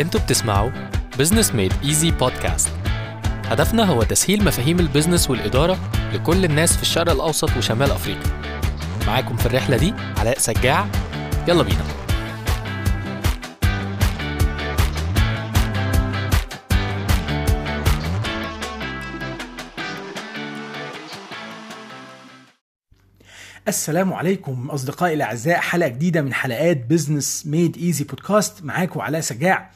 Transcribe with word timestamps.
أنتوا 0.00 0.20
بتسمعوا 0.20 0.70
Business 1.18 1.54
Made 1.54 1.72
Easy 1.84 2.10
Podcast 2.10 2.68
هدفنا 3.44 3.84
هو 3.84 4.02
تسهيل 4.02 4.44
مفاهيم 4.44 4.80
ال 4.80 4.86
business 4.86 5.30
والإدارة 5.30 5.78
لكل 6.12 6.44
الناس 6.44 6.76
في 6.76 6.82
الشرق 6.82 7.12
الأوسط 7.12 7.56
وشمال 7.56 7.90
أفريقيا. 7.90 8.32
معاكم 9.06 9.36
في 9.36 9.46
الرحلة 9.46 9.76
دي 9.76 9.94
علاء 10.18 10.38
سجاع. 10.38 10.86
يلا 11.48 11.62
بينا. 11.62 11.84
السلام 23.68 24.12
عليكم 24.12 24.70
أصدقائي 24.70 25.14
الأعزاء. 25.14 25.60
حلقة 25.60 25.88
جديدة 25.88 26.22
من 26.22 26.34
حلقات 26.34 26.86
Business 26.86 27.46
Made 27.46 27.76
Easy 27.76 28.04
Podcast 28.04 28.64
معاكم 28.64 29.00
علاء 29.00 29.20
سجاع. 29.20 29.70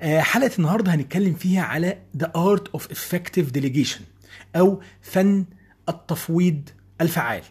آه، 0.00 0.20
حلقة 0.20 0.50
النهارده 0.58 0.94
هنتكلم 0.94 1.34
فيها 1.34 1.62
على 1.62 1.98
The 2.18 2.26
Art 2.26 2.80
of 2.80 2.82
Effective 2.82 3.58
Delegation 3.58 4.00
أو 4.56 4.82
فن 5.02 5.44
التفويض 5.88 6.68
الفعال. 7.00 7.42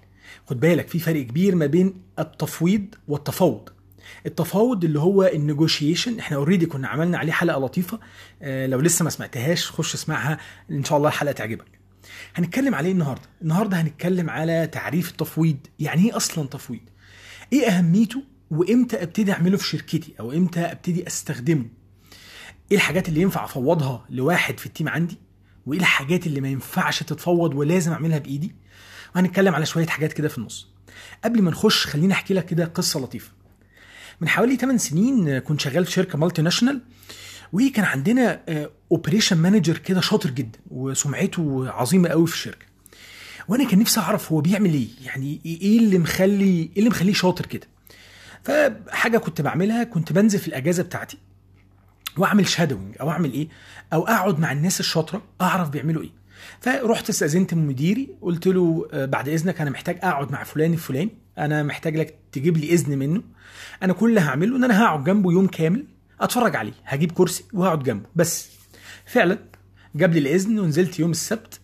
خد 0.49 0.59
بالك 0.59 0.88
في 0.88 0.99
فرق 0.99 1.21
كبير 1.21 1.55
ما 1.55 1.65
بين 1.65 1.93
التفويض 2.20 2.85
والتفاوض 3.07 3.70
التفاوض 4.26 4.84
اللي 4.84 4.99
هو 4.99 5.23
النيجوشيشن 5.23 6.20
إحنا 6.20 6.38
already 6.38 6.65
كنا 6.65 6.88
عملنا 6.88 7.17
عليه 7.17 7.31
حلقة 7.31 7.59
لطيفة. 7.59 7.99
آه، 8.41 8.67
لو 8.67 8.79
لسه 8.79 9.03
ما 9.03 9.09
سمعتهاش 9.09 9.71
خش 9.71 9.93
اسمعها. 9.93 10.38
إن 10.71 10.84
شاء 10.84 10.98
الله 10.98 11.09
الحلقة 11.09 11.31
تعجبك. 11.31 11.80
هنتكلم 12.35 12.75
عليه 12.75 12.91
النهارده. 12.91 13.29
النهارده 13.41 13.81
هنتكلم 13.81 14.29
على 14.29 14.67
تعريف 14.67 15.09
التفويض. 15.11 15.57
يعني 15.79 16.05
إيه 16.05 16.17
أصلا 16.17 16.47
تفويض؟ 16.47 16.81
إيه 17.53 17.67
أهميته؟ 17.67 18.23
وإمتى 18.51 19.03
أبتدي 19.03 19.31
أعمله 19.31 19.57
في 19.57 19.67
شركتي؟ 19.67 20.13
أو 20.20 20.31
إمتى 20.31 20.59
أبتدي 20.59 21.07
أستخدمه؟ 21.07 21.65
إيه 22.71 22.77
الحاجات 22.77 23.09
اللي 23.09 23.21
ينفع 23.21 23.43
أفوضها 23.45 24.05
لواحد 24.09 24.59
في 24.59 24.65
ال 24.65 24.70
team 24.70 24.90
عندي؟ 24.89 25.17
وإيه 25.65 25.79
الحاجات 25.79 26.27
اللي 26.27 26.41
ما 26.41 26.48
ينفعش 26.48 27.03
تتفوض 27.03 27.55
ولازم 27.55 27.91
أعملها 27.91 28.17
بإيدي؟ 28.17 28.55
وهنتكلم 29.15 29.55
على 29.55 29.65
شوية 29.65 29.85
حاجات 29.85 30.13
كده 30.13 30.27
في 30.27 30.37
النص. 30.37 30.67
قبل 31.23 31.41
ما 31.41 31.51
نخش 31.51 31.87
خليني 31.87 32.13
أحكي 32.13 32.33
لك 32.33 32.45
كده 32.45 32.65
قصة 32.65 32.99
لطيفة. 32.99 33.31
من 34.21 34.27
حوالي 34.29 34.55
8 34.55 34.77
سنين 34.77 35.39
كنت 35.39 35.61
شغال 35.61 35.85
في 35.85 35.91
شركة 35.91 36.17
multinational 36.17 36.81
وكان 37.54 37.85
عندنا 37.85 38.41
operation 38.91 39.37
manager 39.37 39.77
كده 39.77 40.01
شاطر 40.01 40.29
جدا 40.29 40.59
وسمعته 40.71 41.70
عظيمة 41.70 42.09
قوي 42.09 42.27
في 42.27 42.34
الشركة. 42.34 42.65
وأنا 43.48 43.70
كان 43.70 43.79
نفسي 43.79 43.99
أعرف 43.99 44.31
هو 44.31 44.41
بيعمل 44.41 44.73
إيه 44.73 44.87
يعني 45.05 45.41
إيه 45.45 45.79
اللي 45.79 45.98
مخلي 45.98 46.43
إيه 46.45 46.77
اللي 46.77 46.89
مخليه 46.89 47.13
شاطر 47.13 47.45
كده. 47.45 47.67
فحاجة 48.43 49.17
كنت 49.17 49.41
بعملها 49.41 49.83
كنت 49.83 50.13
بنزل 50.13 50.39
في 50.39 50.48
الأجازة 50.48 50.83
بتاعتي 50.83 51.17
وأعمل 52.17 52.48
شادوينج 52.48 52.95
أو 53.01 53.09
أعمل 53.09 53.33
إيه 53.33 53.48
أو 53.93 54.07
أقعد 54.07 54.39
مع 54.39 54.51
الناس 54.51 54.79
الشاطرة 54.79 55.21
أعرف 55.41 55.70
بيعملوا 55.70 56.03
إيه. 56.03 56.11
فرحت 56.61 57.09
استأذنت 57.09 57.53
من 57.53 57.67
مديري 57.67 58.09
قلت 58.21 58.48
له 58.48 58.87
آه، 58.93 59.05
بعد 59.05 59.29
إذنك 59.29 59.61
أنا 59.61 59.70
محتاج 59.70 59.98
أقعد 60.03 60.31
مع 60.31 60.43
فلان 60.43 60.73
الفلاني 60.73 61.11
أنا 61.37 61.63
محتاج 61.63 61.98
لك 61.98 62.15
تجيب 62.31 62.57
لي 62.57 62.73
إذن 62.73 62.98
منه. 62.98 63.23
أنا 63.83 63.93
كل 63.93 64.09
اللي 64.09 64.19
هعمله 64.22 64.55
إن 64.57 64.63
أنا 64.63 64.83
هقعد 64.83 65.03
جنبه 65.03 65.31
يوم 65.31 65.47
كامل 65.47 65.85
أتفرج 66.22 66.55
عليه 66.55 66.73
هجيب 66.85 67.11
كرسي 67.11 67.44
وهقعد 67.53 67.83
جنبه 67.83 68.05
بس. 68.16 68.60
فعلا 69.12 69.40
جاب 69.95 70.13
لي 70.13 70.19
الإذن 70.19 70.59
ونزلت 70.59 71.00
يوم 71.00 71.12
السبت. 71.12 71.59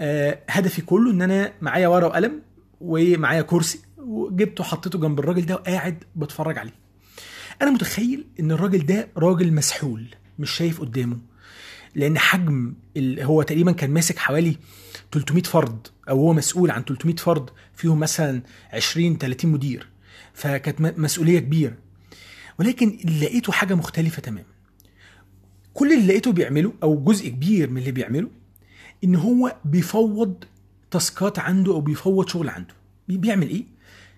آه 0.00 0.38
هدفي 0.48 0.82
كله 0.82 1.10
إن 1.10 1.22
أنا 1.22 1.52
معايا 1.60 1.88
ورقة 1.88 2.06
وقلم 2.08 2.42
ومعايا 2.80 3.42
كرسي 3.42 3.80
وجبته 3.98 4.64
حطيته 4.64 4.98
جنب 4.98 5.18
الراجل 5.18 5.46
ده 5.46 5.54
وقاعد 5.54 6.04
بتفرج 6.16 6.58
عليه. 6.58 6.74
أنا 7.62 7.70
متخيل 7.70 8.24
إن 8.40 8.50
الراجل 8.50 8.86
ده 8.86 9.08
راجل 9.16 9.52
مسحول 9.52 10.04
مش 10.38 10.50
شايف 10.50 10.80
قدامه. 10.80 11.18
لأن 11.94 12.18
حجم. 12.18 12.74
هو 12.98 13.42
تقريبا 13.42 13.72
كان 13.72 13.90
ماسك 13.90 14.18
حوالي 14.18 14.56
300 15.12 15.42
فرد 15.42 15.86
أو 16.08 16.16
هو 16.20 16.32
مسؤول 16.32 16.70
عن 16.70 16.84
300 16.84 17.16
فرد 17.16 17.50
فيهم 17.74 18.00
مثلا 18.00 18.42
20 18.72 19.18
30 19.18 19.50
مدير. 19.52 19.88
فكانت 20.34 20.98
مسؤولية 20.98 21.38
كبيرة. 21.38 21.74
ولكن 22.58 22.98
لقيته 23.20 23.52
حاجة 23.52 23.74
مختلفة 23.74 24.22
تماما. 24.22 24.49
كل 25.80 25.92
اللي 25.92 26.06
لقيته 26.06 26.32
بيعمله 26.32 26.72
أو 26.82 27.04
جزء 27.04 27.28
كبير 27.28 27.70
من 27.70 27.78
اللي 27.78 27.90
بيعمله 27.92 28.28
إن 29.04 29.14
هو 29.14 29.56
بيفوض 29.64 30.44
task 30.90 31.28
ات 31.28 31.38
عنده 31.38 31.72
أو 31.72 31.80
بيفوض 31.80 32.28
شغل 32.28 32.48
عنده. 32.48 32.74
بي- 33.08 33.16
بيعمل 33.16 33.48
إيه؟ 33.48 33.64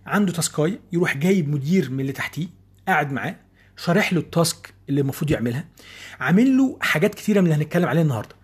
عنده 0.06 0.32
task 0.32 0.64
ايه 0.64 0.80
يروح 0.92 1.16
جايب 1.16 1.48
مدير 1.48 1.90
من 1.90 2.00
اللي 2.00 2.12
تحتيه 2.12 2.46
قاعد 2.88 3.12
معاه 3.12 3.36
شارح 3.76 4.12
له 4.12 4.20
ال 4.20 4.31
task 4.31 4.74
اللي 4.88 5.00
المفروض 5.00 5.30
يعملها 5.30 5.64
عامل 6.20 6.56
له 6.56 6.76
حاجات 6.80 7.14
كتيرة 7.14 7.40
من 7.40 7.52
اللي 7.52 7.64
هنتكلم 7.64 7.88
عليها 7.88 8.02
النهارده. 8.02 8.34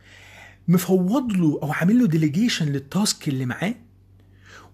مفوض 0.69 1.33
له 1.33 1.59
أو 1.62 1.73
عامل 1.73 1.99
له 1.99 2.07
delegation 2.06 2.66
لل 2.66 2.87
task 2.87 3.28
اللي 3.28 3.47
معاه 3.47 3.75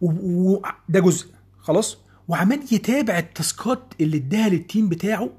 وده 0.00 1.00
جزء 1.00 1.26
خلاص؟ 1.60 1.98
وعمال 2.28 2.60
يتابع 2.72 3.18
ال 3.18 3.31
task 3.31 3.80
ات 3.80 3.92
اللي 4.00 4.16
اداها 4.16 4.48
لل 4.48 4.62
team 4.62 4.88
بتاعه 4.88 5.30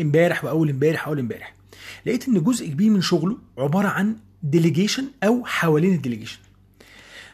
امبارح 0.00 0.44
وأول 0.44 0.70
امبارح 0.70 1.08
وأول 1.08 1.18
امبارح. 1.18 1.53
لقيت 2.06 2.28
إن 2.28 2.42
جزء 2.44 2.68
كبير 2.68 2.90
من 2.90 3.00
شغله 3.00 3.38
عبارة 3.58 3.88
عن 3.88 4.16
delegation 4.42 5.04
أو 5.24 5.44
حوالين 5.44 5.94
ال 5.94 5.98
delegation 5.98 6.38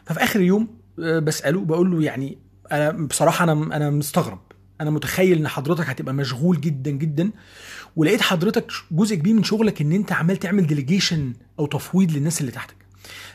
ففي 0.05 0.23
آخر 0.23 0.39
اليوم 0.39 0.67
آه، 0.99 1.19
بسأله 1.19 1.65
بقول 1.65 1.91
له 1.91 2.03
يعني 2.03 2.37
أنا 2.71 2.91
بصراحة 2.91 3.43
أنا 3.43 3.53
أنا 3.75 3.89
مستغرب. 3.89 4.39
أنا 4.81 4.89
متخيل 4.89 5.37
إن 5.37 5.47
حضرتك 5.47 5.89
هتبقى 5.89 6.13
مشغول 6.13 6.61
جدا 6.61 6.91
جدا. 6.91 7.31
ولقيت 7.95 8.21
حضرتك 8.21 8.71
جزء 8.91 9.15
كبير 9.15 9.33
من 9.33 9.43
شغلك 9.43 9.81
إن 9.81 9.91
أنت 9.91 10.11
عمال 10.11 10.37
تعمل 10.37 10.67
delegation 10.67 11.33
أو 11.59 11.65
تفويض 11.65 12.11
للناس 12.11 12.41
اللي 12.41 12.51
تحتك. 12.51 12.75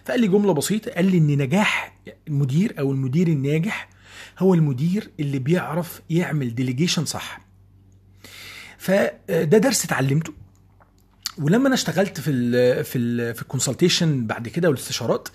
فقال 0.04 0.20
لي 0.20 0.28
جملة 0.28 0.52
بسيطة 0.54 0.90
قال 0.90 1.04
لي 1.10 1.18
إن 1.18 1.26
نجاح 1.26 1.98
المدير 2.28 2.74
أو 2.78 2.92
المدير 2.92 3.28
الناجح 3.28 3.88
هو 4.38 4.54
المدير 4.54 5.10
اللي 5.20 5.38
بيعرف 5.38 6.02
يعمل 6.10 6.54
delegation 6.54 7.04
صح. 7.04 7.40
فده 8.78 9.58
درس 9.58 9.84
اتعلمته. 9.84 10.32
ولما 11.38 11.66
أنا 11.66 11.74
اشتغلت 11.74 12.20
في 12.20 12.30
ال 12.30 12.84
في 12.84 12.98
ال 12.98 13.34
في 13.34 13.42
ال 13.42 13.49
consultation 13.49 14.26
بعد 14.26 14.48
كده 14.48 14.68
والاستشارات 14.68 15.28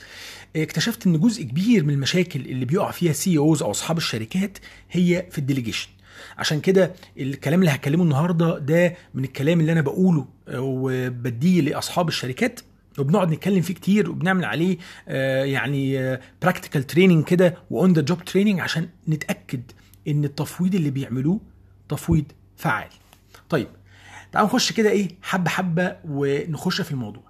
اكتشفت 0.56 1.08
إن 1.08 1.20
جزء 1.20 1.44
كبير 1.44 1.84
من 1.84 1.94
المشاكل 1.94 2.40
اللي 2.40 2.66
بيقع 2.66 2.92
فيها 2.92 3.14
CEOs 3.14 3.64
أو 3.64 3.72
أصحاب 3.72 3.98
الشركات 3.98 4.58
هي 4.92 5.26
في 5.32 5.38
ال 5.38 5.43
delegation 5.43 5.90
عشان 6.38 6.62
كده 6.62 6.94
الكلام 7.20 7.60
اللي 7.60 7.72
هكلمه 7.72 8.04
النهارده 8.04 8.58
ده 8.60 8.96
من 9.14 9.24
الكلام 9.24 9.60
اللي 9.60 9.72
أنا 9.72 9.82
بقوله 9.82 10.26
وبديه 10.54 11.62
لأصحاب 11.62 12.08
الشركات 12.08 12.60
وبنقعد 13.00 13.32
نتكلم 13.32 13.62
فيه 13.62 13.74
كتير 13.74 14.10
وبنعمل 14.10 14.46
عليه 14.46 14.78
آه، 15.08 15.44
يعني 15.44 16.18
practical 16.42 16.88
training 16.88 17.24
كده 17.26 17.58
و 17.72 17.79
on 17.79 17.94
the 17.94 18.02
job 18.02 18.26
training 18.26 18.60
عشان 18.60 18.90
نتأكد 19.10 19.62
إن 20.08 20.24
التفويض 20.26 20.76
اللي 20.76 20.90
بيعملوه 20.90 21.40
تفويض 21.90 22.26
فعال. 22.58 22.90
طيب 23.50 23.68
تعالوا 24.32 24.50
نخش 24.50 24.72
كده 24.72 24.90
إيه 24.90 25.08
حبة 25.22 25.50
حبة 25.50 25.98
ونخش 26.06 26.82
في 26.82 26.92
الموضوع. 26.92 27.24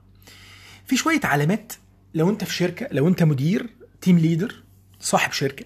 في 0.85 0.97
شوية 0.97 1.19
علامات 1.23 1.73
لو 2.13 2.29
أنت 2.29 2.43
في 2.43 2.53
شركة 2.53 2.87
لو 2.91 3.07
أنت 3.07 3.23
مدير 3.23 3.69
team 4.01 4.17
leader 4.19 4.63
صاحب 4.99 5.31
شركة 5.31 5.65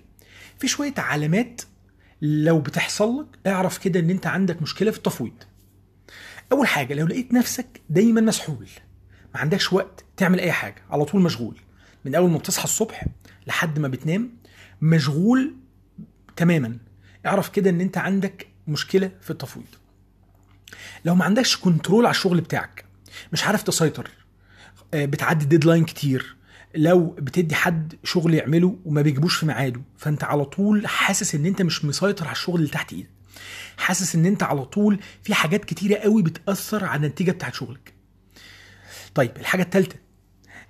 في 0.59 0.67
شوية 0.67 0.93
علامات 0.97 1.61
لو 2.21 2.59
بتحصل 2.59 3.19
لك 3.19 3.47
اعرف 3.47 3.77
كده 3.77 3.99
إن 3.99 4.09
أنت 4.09 4.27
عندك 4.27 4.61
مشكلة 4.61 4.91
في 4.91 4.97
التفويض. 4.97 5.43
أول 6.51 6.67
حاجة 6.67 6.93
لو 6.93 7.07
لقيت 7.07 7.33
نفسك 7.33 7.81
دايما 7.89 8.21
مسحول 8.21 8.67
ما 9.33 9.39
عندكش 9.41 9.73
وقت 9.73 10.05
تعمل 10.17 10.39
أي 10.39 10.51
حاجة 10.51 10.83
على 10.89 11.05
طول 11.05 11.21
مشغول 11.21 11.57
من 12.05 12.15
أول 12.15 12.31
ما 12.31 12.37
بتصحى 12.37 12.63
الصبح 12.63 13.05
لحد 13.47 13.79
ما 13.79 13.87
بتنام 13.87 14.37
مشغول 14.81 15.55
تماما 16.35 16.77
اعرف 17.25 17.49
كده 17.49 17.69
إن 17.69 17.81
أنت 17.81 17.97
عندك 17.97 18.47
مشكلة 18.67 19.11
في 19.21 19.31
التفويض 19.31 19.65
لو 21.05 21.15
ما 21.15 21.25
عندكش 21.25 21.57
control 21.57 22.05
على 22.05 22.11
الشغل 22.11 22.41
بتاعك 22.41 22.85
مش 23.33 23.43
عارف 23.43 23.63
تسيطر 23.63 24.09
آه، 24.93 25.05
بتعدي 25.05 25.45
deadline 25.45 25.85
كتير 25.85 26.35
لو 26.75 27.05
بتدي 27.05 27.55
حد 27.55 27.93
شغل 28.03 28.33
يعمله 28.33 28.77
وما 28.85 29.01
بيجيبوش 29.01 29.35
في 29.35 29.45
ميعاده 29.45 29.81
فانت 29.97 30.23
على 30.23 30.45
طول 30.45 30.87
حاسس 30.87 31.35
إن 31.35 31.45
أنت 31.45 31.61
مش 31.61 31.85
مسيطر 31.85 32.25
على 32.25 32.31
الشغل 32.35 32.59
اللي 32.59 32.71
تحت 32.71 32.93
إيدك. 32.93 33.09
حاسس 33.77 34.15
إن 34.15 34.25
أنت 34.25 34.43
على 34.43 34.65
طول 34.65 34.99
في 35.23 35.33
حاجات 35.33 35.65
كتيرة 35.65 35.95
قوي 35.95 36.21
بتأثر 36.23 36.85
على 36.85 37.05
النتيجة 37.05 37.31
بتاعت 37.31 37.53
شغلك. 37.53 37.93
طيب 39.15 39.31
الحاجة 39.37 39.61
الثالثه 39.61 39.95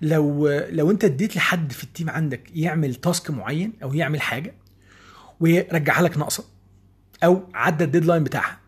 لو 0.01 0.49
لو 0.69 0.91
أنت 0.91 1.03
اديت 1.03 1.35
لحد 1.35 1.71
في 1.71 1.83
ال 1.83 1.88
team 1.88 2.09
عندك 2.09 2.43
يعمل 2.55 2.95
task 2.95 3.31
معين 3.31 3.73
أو 3.83 3.93
يعمل 3.93 4.21
حاجة 4.21 4.53
ويرجعها 5.39 6.01
لك 6.01 6.17
ناقصة 6.17 6.45
أو 7.23 7.49
عدى 7.53 7.83
ال 7.83 7.88
deadline 7.88 8.23
بتاعها 8.23 8.59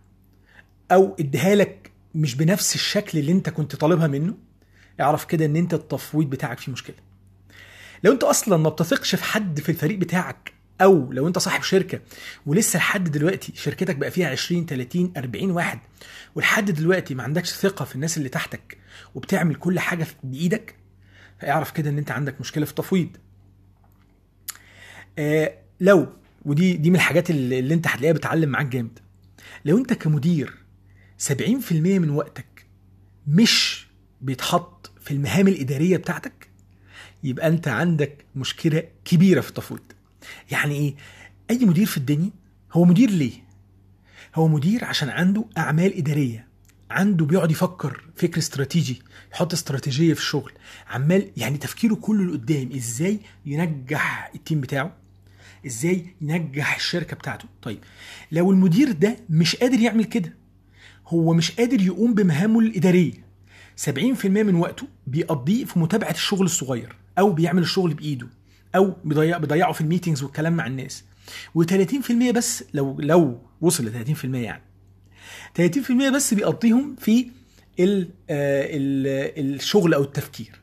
أو 0.91 1.15
إديها 1.19 1.55
لك 1.55 1.91
مش 2.15 2.35
بنفس 2.35 2.75
الشكل 2.75 3.17
اللي 3.17 3.31
أنت 3.31 3.49
كنت 3.49 3.75
طالبها 3.75 4.07
منه 4.07 4.33
اعرف 5.01 5.25
كده 5.25 5.45
إن 5.45 5.55
أنت 5.55 5.73
التفويض 5.73 6.29
بتاعك 6.29 6.59
فيه 6.59 6.71
مشكلة. 6.71 6.95
لو 8.03 8.11
أنت 8.11 8.23
أصلا 8.23 8.57
ما 8.57 8.69
بتثقش 8.69 9.15
في 9.15 9.23
حد 9.23 9.59
في 9.59 9.69
الفريق 9.69 9.97
بتاعك 9.97 10.53
أو 10.81 11.13
لو 11.13 11.27
أنت 11.27 11.39
صاحب 11.39 11.63
شركة 11.63 11.99
ولسه 12.45 12.77
لحد 12.77 13.11
دلوقتي 13.11 13.53
شركتك 13.55 13.95
بقى 13.95 14.11
فيها 14.11 14.29
20 14.29 14.65
30 14.65 15.13
40 15.17 15.51
واحد 15.51 15.79
ولحد 16.35 16.71
دلوقتي 16.71 17.15
ما 17.15 17.23
عندكش 17.23 17.49
ثقة 17.51 17.85
في 17.85 17.95
الناس 17.95 18.17
اللي 18.17 18.29
تحتك 18.29 18.77
وبتعمل 19.15 19.55
كل 19.55 19.79
حاجة 19.79 20.07
بإيدك 20.23 20.75
فاعرف 21.39 21.71
كده 21.71 21.89
إن 21.89 21.97
أنت 21.97 22.11
عندك 22.11 22.41
مشكلة 22.41 22.65
في 22.65 22.71
التفويض. 22.71 23.09
آه 25.19 25.53
لو 25.79 26.07
ودي 26.45 26.73
دي 26.77 26.89
من 26.89 26.95
الحاجات 26.95 27.29
اللي, 27.29 27.59
اللي 27.59 27.73
أنت 27.73 27.87
هتلاقيها 27.87 28.13
بتعلم 28.13 28.49
معاك 28.49 28.65
جامد. 28.65 28.99
لو 29.65 29.77
أنت 29.77 29.93
كمدير 29.93 30.53
70% 31.19 31.31
من 31.71 32.09
وقتك 32.09 32.65
مش 33.27 33.87
بيتحط 34.21 34.91
في 35.01 35.11
المهام 35.11 35.47
الإدارية 35.47 35.97
بتاعتك؟ 35.97 36.47
يبقى 37.23 37.47
أنت 37.47 37.67
عندك 37.67 38.25
مشكلة 38.35 38.83
كبيرة 39.05 39.41
في 39.41 39.49
التفويض. 39.49 39.81
يعني 40.51 40.75
إيه؟ 40.75 40.95
أي 41.51 41.65
مدير 41.65 41.85
في 41.85 41.97
الدنيا 41.97 42.29
هو 42.73 42.85
مدير 42.85 43.09
ليه؟ 43.09 43.31
هو 44.35 44.47
مدير 44.47 44.85
عشان 44.85 45.09
عنده 45.09 45.45
أعمال 45.57 45.97
إدارية. 45.97 46.47
عنده 46.91 47.25
بيقعد 47.25 47.51
يفكر 47.51 48.03
فكر 48.15 48.37
استراتيجي 48.37 49.01
يحط 49.33 49.53
استراتيجية 49.53 50.13
في 50.13 50.19
الشغل. 50.19 50.51
عمال 50.89 51.31
يعني 51.37 51.57
تفكيره 51.57 51.95
كله 51.95 52.23
لقدام. 52.23 52.69
إزاي 52.75 53.19
ينجح 53.45 54.31
التيم 54.35 54.61
بتاعه؟ 54.61 54.95
إزاي 55.65 56.05
ينجح 56.21 56.75
الشركة 56.75 57.15
بتاعته؟ 57.15 57.45
طيب 57.61 57.79
لو 58.31 58.51
المدير 58.51 58.91
ده 58.91 59.17
مش 59.29 59.55
قادر 59.55 59.79
يعمل 59.79 60.03
كده 60.05 60.33
هو 61.07 61.33
مش 61.33 61.51
قادر 61.51 61.81
يقوم 61.81 62.13
بمهامه 62.13 62.59
الإدارية. 62.59 63.27
70% 63.85 64.25
من 64.25 64.55
وقته 64.55 64.87
بيقضيه 65.07 65.65
في 65.65 65.79
متابعة 65.79 66.11
الشغل 66.11 66.45
الصغير 66.45 66.95
أو 67.19 67.31
بيعمل 67.31 67.61
الشغل 67.61 67.93
بإيده 67.93 68.27
أو 68.75 68.95
بيضيع 69.05 69.37
بيضيعه 69.37 69.71
في 69.71 69.81
الميتينجز 69.81 70.23
والكلام 70.23 70.53
مع 70.55 70.67
الناس. 70.67 71.03
و30% 71.59 72.11
بس 72.35 72.63
لو 72.73 72.97
لو 73.01 73.39
وصل 73.61 73.85
ل 73.85 73.91
30% 74.17 74.25
يعني. 74.35 74.61
30% 75.57 75.91
بس 76.15 76.33
بيقضيهم 76.33 76.95
في 76.99 77.27
ال 77.79 78.09
ال 78.29 79.55
الشغل 79.55 79.93
أو 79.93 80.03
التفكير. 80.03 80.59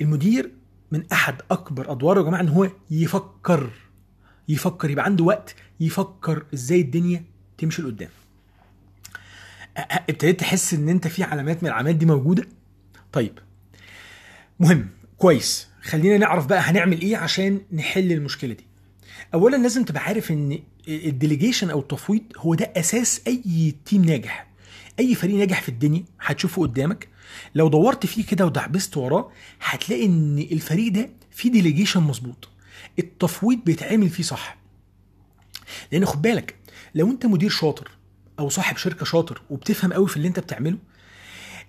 المدير 0.00 0.50
من 0.92 1.02
أحد 1.12 1.34
أكبر 1.50 1.92
أدواره 1.92 2.18
يا 2.20 2.24
جماعة 2.24 2.40
إن 2.40 2.48
هو 2.48 2.70
يفكر 2.90 3.70
يفكر 4.48 4.90
يبقى 4.90 5.04
عنده 5.04 5.24
وقت 5.24 5.54
يفكر 5.80 6.44
إزاي 6.54 6.80
الدنيا 6.80 7.24
تمشي 7.58 7.82
لقدام. 7.82 8.08
ابتديت 9.76 10.40
تحس 10.40 10.74
إن 10.74 10.88
أنت 10.88 11.08
في 11.08 11.22
علامات 11.22 11.62
من 11.62 11.68
العلامات 11.68 11.94
دي 11.94 12.06
موجودة؟ 12.06 12.48
طيب. 13.12 13.38
مهم. 14.60 14.88
كويس. 15.18 15.68
خلينا 15.82 16.18
نعرف 16.18 16.46
بقى 16.46 16.60
هنعمل 16.60 17.00
إيه 17.00 17.16
عشان 17.16 17.60
نحل 17.72 18.12
المشكلة 18.12 18.54
دي. 18.54 18.66
اولا 19.34 19.56
لازم 19.56 19.84
تبقى 19.84 20.02
عارف 20.02 20.30
إن 20.30 20.58
ال 20.88 20.96
delegation 20.96 21.70
أو 21.70 21.80
التفويض 21.80 22.22
هو 22.36 22.54
ده 22.54 22.72
أساس 22.76 23.20
أي 23.26 23.74
team 23.84 24.04
ناجح. 24.04 24.46
أي 25.00 25.14
فريق 25.14 25.36
ناجح 25.36 25.62
في 25.62 25.68
الدنيا 25.68 26.04
هتشوفه 26.20 26.62
قدامك. 26.62 27.08
لو 27.54 27.68
دورت 27.68 28.06
فيه 28.06 28.26
كده 28.26 28.46
ودعبست 28.46 28.96
وراه 28.96 29.30
هتلاقي 29.60 30.06
إن 30.06 30.38
الفريق 30.38 30.92
ده 30.92 31.10
فيه 31.30 31.50
delegation 31.52 32.00
مظبوط. 32.02 32.48
التفويض 32.98 33.58
بيتعمل 33.64 34.08
فيه 34.08 34.22
صح. 34.22 34.56
لأن 35.92 36.04
خد 36.04 36.22
بالك 36.22 36.54
لو 36.94 37.10
أنت 37.10 37.26
مدير 37.26 37.50
شاطر 37.50 37.90
أو 38.38 38.48
صاحب 38.48 38.76
شركة 38.76 39.04
شاطر 39.04 39.42
وبتفهم 39.50 39.92
قوي 39.92 40.08
في 40.08 40.16
اللي 40.16 40.28
أنت 40.28 40.40
بتعمله 40.40 40.78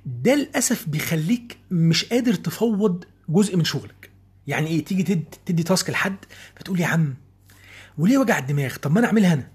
ده 0.05 0.35
للأسف 0.35 0.89
بيخليك 0.89 1.57
مش 1.71 2.05
قادر 2.05 2.33
تفوض 2.33 3.03
جزء 3.29 3.55
من 3.57 3.63
شغلك. 3.63 4.09
يعني 4.47 4.67
إيه؟ 4.67 4.85
تيجي 4.85 5.03
تدي, 5.03 5.23
تدي 5.45 5.63
تاسك 5.63 5.89
لحد 5.89 6.15
فتقول 6.55 6.79
يا 6.79 6.85
عم 6.85 7.15
وليه 7.97 8.17
وجع 8.17 8.37
الدماغ؟ 8.37 8.75
طب 8.75 8.91
ما 8.91 8.99
أنا 8.99 9.07
أعملها 9.07 9.33
أنا. 9.33 9.47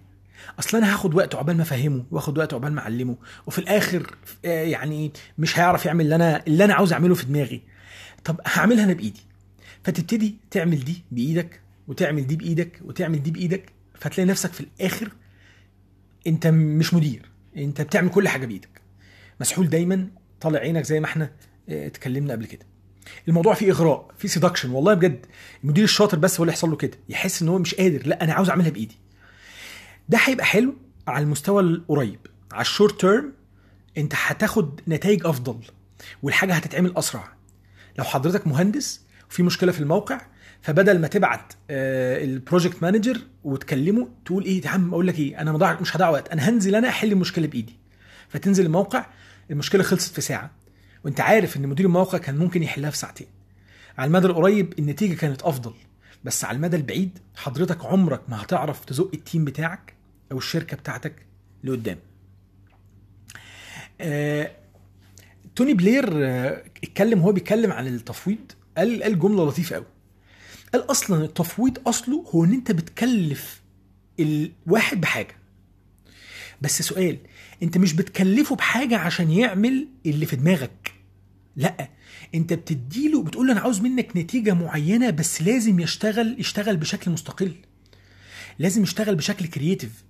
أصل 0.58 0.76
أنا 0.78 0.92
هاخد 0.94 1.14
وقت 1.14 1.34
عقبال 1.34 1.56
ما 1.56 1.62
أفهمه 1.62 2.04
واخد 2.10 2.38
وقت 2.38 2.54
عقبال 2.54 2.72
ما 2.72 2.80
أعلمه 2.80 3.16
وفي 3.46 3.58
الآخر 3.58 4.14
يعني 4.44 5.12
مش 5.38 5.58
هيعرف 5.58 5.86
يعمل 5.86 6.04
اللي 6.04 6.14
أنا 6.14 6.42
اللي 6.46 6.64
أنا 6.64 6.74
عاوز 6.74 6.92
أعمله 6.92 7.14
في 7.14 7.26
دماغي. 7.26 7.62
طب 8.24 8.40
هعملها 8.46 8.84
أنا 8.84 8.92
بإيدي. 8.92 9.20
فتبتدي 9.84 10.36
تعمل 10.50 10.84
دي 10.84 11.04
بإيدك 11.10 11.60
وتعمل 11.88 12.26
دي 12.26 12.36
بإيدك 12.36 12.80
وتعمل 12.84 13.22
دي 13.22 13.30
بإيدك 13.30 13.72
فتلاقي 13.94 14.28
نفسك 14.28 14.52
في 14.52 14.60
الآخر 14.60 15.12
انت 16.26 16.46
مش 16.46 16.94
مدير. 16.94 17.30
انت 17.56 17.80
بتعمل 17.80 18.08
كل 18.08 18.28
حاجة 18.28 18.46
بإيدك. 18.46 18.80
مسحول 19.40 19.70
دايما 19.70 20.08
طالع 20.40 20.58
عينك 20.58 20.84
زي 20.84 21.00
ما 21.00 21.06
إحنا 21.06 21.32
اتكلمنا 21.68 22.32
قبل 22.32 22.46
كده. 22.46 22.66
الموضوع 23.28 23.54
فيه 23.54 23.70
إغراء 23.70 24.10
فيه 24.18 24.28
seduction 24.28 24.70
والله 24.70 24.94
بجد 24.94 25.26
المدير 25.64 25.84
الشاطر 25.84 26.18
بس 26.18 26.36
هو 26.40 26.42
اللي 26.44 26.52
يحصل 26.52 26.70
له 26.70 26.76
كده. 26.76 26.98
يحس 27.08 27.42
إن 27.42 27.48
هو 27.48 27.58
مش 27.58 27.74
قادر. 27.74 28.06
لا 28.06 28.24
أنا 28.24 28.32
عاوز 28.32 28.50
أعملها 28.50 28.70
بإيدي. 28.70 28.98
ده 30.08 30.18
هيبقى 30.24 30.44
حلو 30.46 30.74
على 31.06 31.22
المستوى 31.24 31.62
القريب. 31.62 32.18
على 32.52 32.60
ال 32.60 32.67
short 32.67 33.00
term 33.00 33.32
انت 33.98 34.12
هتاخد 34.16 34.80
نتائج 34.88 35.26
أفضل 35.26 35.56
والحاجة 36.22 36.54
هتتعمل 36.54 36.96
أسرع. 36.96 37.32
لو 37.98 38.04
حضرتك 38.04 38.46
مهندس 38.46 39.00
وفي 39.30 39.42
مشكلة 39.42 39.72
في 39.72 39.80
الموقع 39.80 40.20
فبدل 40.62 40.98
ما 41.00 41.08
تبعت 41.08 41.52
ال 41.70 41.84
project 41.84 42.82
manager 42.82 43.20
وتكلمه 43.44 44.08
تقول 44.24 44.44
إيه 44.44 44.62
يا 44.64 44.68
عم 44.68 44.90
أقول 44.92 45.06
لك 45.06 45.18
إيه 45.18 45.40
أنا 45.40 45.76
مش 45.80 45.96
هضيع 45.96 46.08
وقت 46.08 46.28
أنا 46.28 46.48
هنزل 46.48 46.74
أنا 46.74 46.88
أحل 46.88 47.12
المشكلة 47.12 47.46
بإيدي. 47.46 47.76
فتنزل 48.28 48.66
الموقع 48.66 49.06
المشكلة 49.50 49.82
خلصت 49.82 50.14
في 50.14 50.20
ساعة 50.20 50.50
وأنت 51.04 51.20
عارف 51.20 51.56
إن 51.56 51.66
مدير 51.66 51.86
الموقع 51.86 52.18
كان 52.18 52.36
ممكن 52.36 52.62
يحلها 52.62 52.90
في 52.90 52.96
ساعتين. 52.96 53.26
على 53.98 54.06
المدى 54.08 54.26
القريب 54.26 54.78
النتيجة 54.78 55.14
كانت 55.14 55.42
أفضل 55.42 55.74
بس 56.24 56.44
على 56.44 56.56
المدى 56.56 56.76
البعيد 56.76 57.18
حضرتك 57.36 57.84
عمرك 57.84 58.20
ما 58.28 58.42
هتعرف 58.42 58.84
تزق 58.84 59.10
ال 59.14 59.20
team 59.20 59.44
بتاعك 59.44 59.94
أو 60.32 60.38
الشركة 60.38 60.76
بتاعتك 60.76 61.14
لقدام. 61.64 61.98
آه، 64.00 64.50
توني 65.56 65.74
بلير 65.74 66.10
آه، 66.14 66.64
اتكلم 66.84 67.20
وهو 67.20 67.32
بيتكلم 67.32 67.72
عن 67.72 67.86
التفويض 67.86 68.52
قال 68.76 69.02
قال 69.02 69.18
جملة 69.18 69.48
لطيفة 69.48 69.76
قوي 69.76 69.84
قال 70.72 70.90
أصلا 70.90 71.24
التفويض 71.24 71.88
أصله 71.88 72.24
هو 72.34 72.44
إن 72.44 72.52
أنت 72.52 72.72
بتكلف 72.72 73.62
الواحد 74.20 75.00
بحاجة. 75.00 75.36
بس 76.62 76.82
سؤال 76.82 77.18
أنت 77.62 77.78
مش 77.78 77.92
بتكلفه 77.92 78.56
بحاجة 78.56 78.98
عشان 78.98 79.30
يعمل 79.30 79.88
اللي 80.06 80.26
في 80.26 80.36
دماغك؟ 80.36 80.92
لأ 81.56 81.88
أنت 82.34 82.52
بتديله 82.52 83.22
بتقول 83.22 83.46
له 83.46 83.52
أنا 83.52 83.60
عاوز 83.60 83.80
منك 83.80 84.16
نتيجة 84.16 84.54
معينة 84.54 85.10
بس 85.10 85.42
لازم 85.42 85.80
يشتغل 85.80 86.36
يشتغل 86.38 86.76
بشكل 86.76 87.10
مستقل. 87.10 87.54
لازم 88.58 88.82
يشتغل 88.82 89.14
بشكل 89.14 89.46
creative 89.46 90.04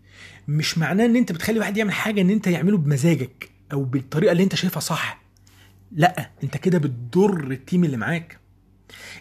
مش 0.48 0.78
معناه 0.78 1.04
إن 1.04 1.16
أنت 1.16 1.32
بتخلي 1.32 1.58
واحد 1.58 1.76
يعمل 1.76 1.92
حاجة 1.92 2.20
إن 2.20 2.30
أنت 2.30 2.46
يعمله 2.46 2.78
بمزاجك 2.78 3.50
أو 3.72 3.84
بالطريقة 3.84 4.32
اللي 4.32 4.42
أنت 4.42 4.54
شايفها 4.54 4.80
صح. 4.80 5.22
لأ 5.92 6.30
أنت 6.44 6.56
كده 6.56 6.78
بتضر 6.78 7.50
ال 7.50 7.57
team 7.57 7.84
اللي 7.84 7.96
معاك. 7.96 8.38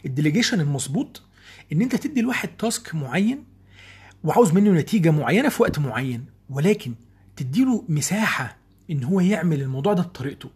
ال 0.06 0.11
delegation 0.11 0.60
المظبوط 0.62 1.22
إن 1.74 1.82
أنت 1.82 1.96
تدي 1.96 2.20
الواحد 2.20 2.50
task 2.50 2.96
معين 2.96 3.44
وعاوز 4.24 4.52
منه 4.54 4.72
نتيجة 4.72 5.12
معينة 5.12 5.50
في 5.50 5.62
وقت 5.62 5.80
معين 5.80 6.26
ولكن 6.50 6.94
تديله 7.36 7.86
مساحة 7.90 8.58
إن 8.92 9.04
هو 9.04 9.20
يعمل 9.20 9.62
الموضوع 9.62 9.94
ده 9.94 10.02
بطريقته 10.04 10.50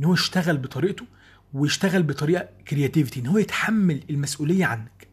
إن 0.00 0.04
هو 0.04 0.14
يشتغل 0.14 0.56
بطريقته 0.56 1.04
ويشتغل 1.54 2.02
بطريقة 2.02 2.48
creativity 2.68 3.20
إن 3.20 3.26
هو 3.26 3.38
يتحمل 3.38 4.02
المسؤولية 4.10 4.64
عنك. 4.64 5.08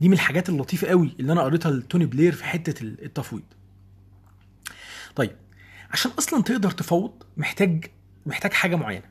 دي 0.00 0.08
من 0.08 0.14
الحاجات 0.14 0.48
اللطيفة 0.48 0.88
قوي 0.88 1.14
اللي 1.20 1.32
أنا 1.32 1.42
قريتها 1.42 1.70
لتوني 1.70 2.06
بلير 2.06 2.32
في 2.32 2.44
حتة 2.44 2.82
التفويض. 2.82 3.42
طيب 5.16 5.36
عشان 5.90 6.10
أصلا 6.10 6.42
تقدر 6.42 6.70
تفوض 6.70 7.22
محتاج 7.36 7.86
محتاج 8.26 8.52
حاجة 8.52 8.76
معينة. 8.76 9.04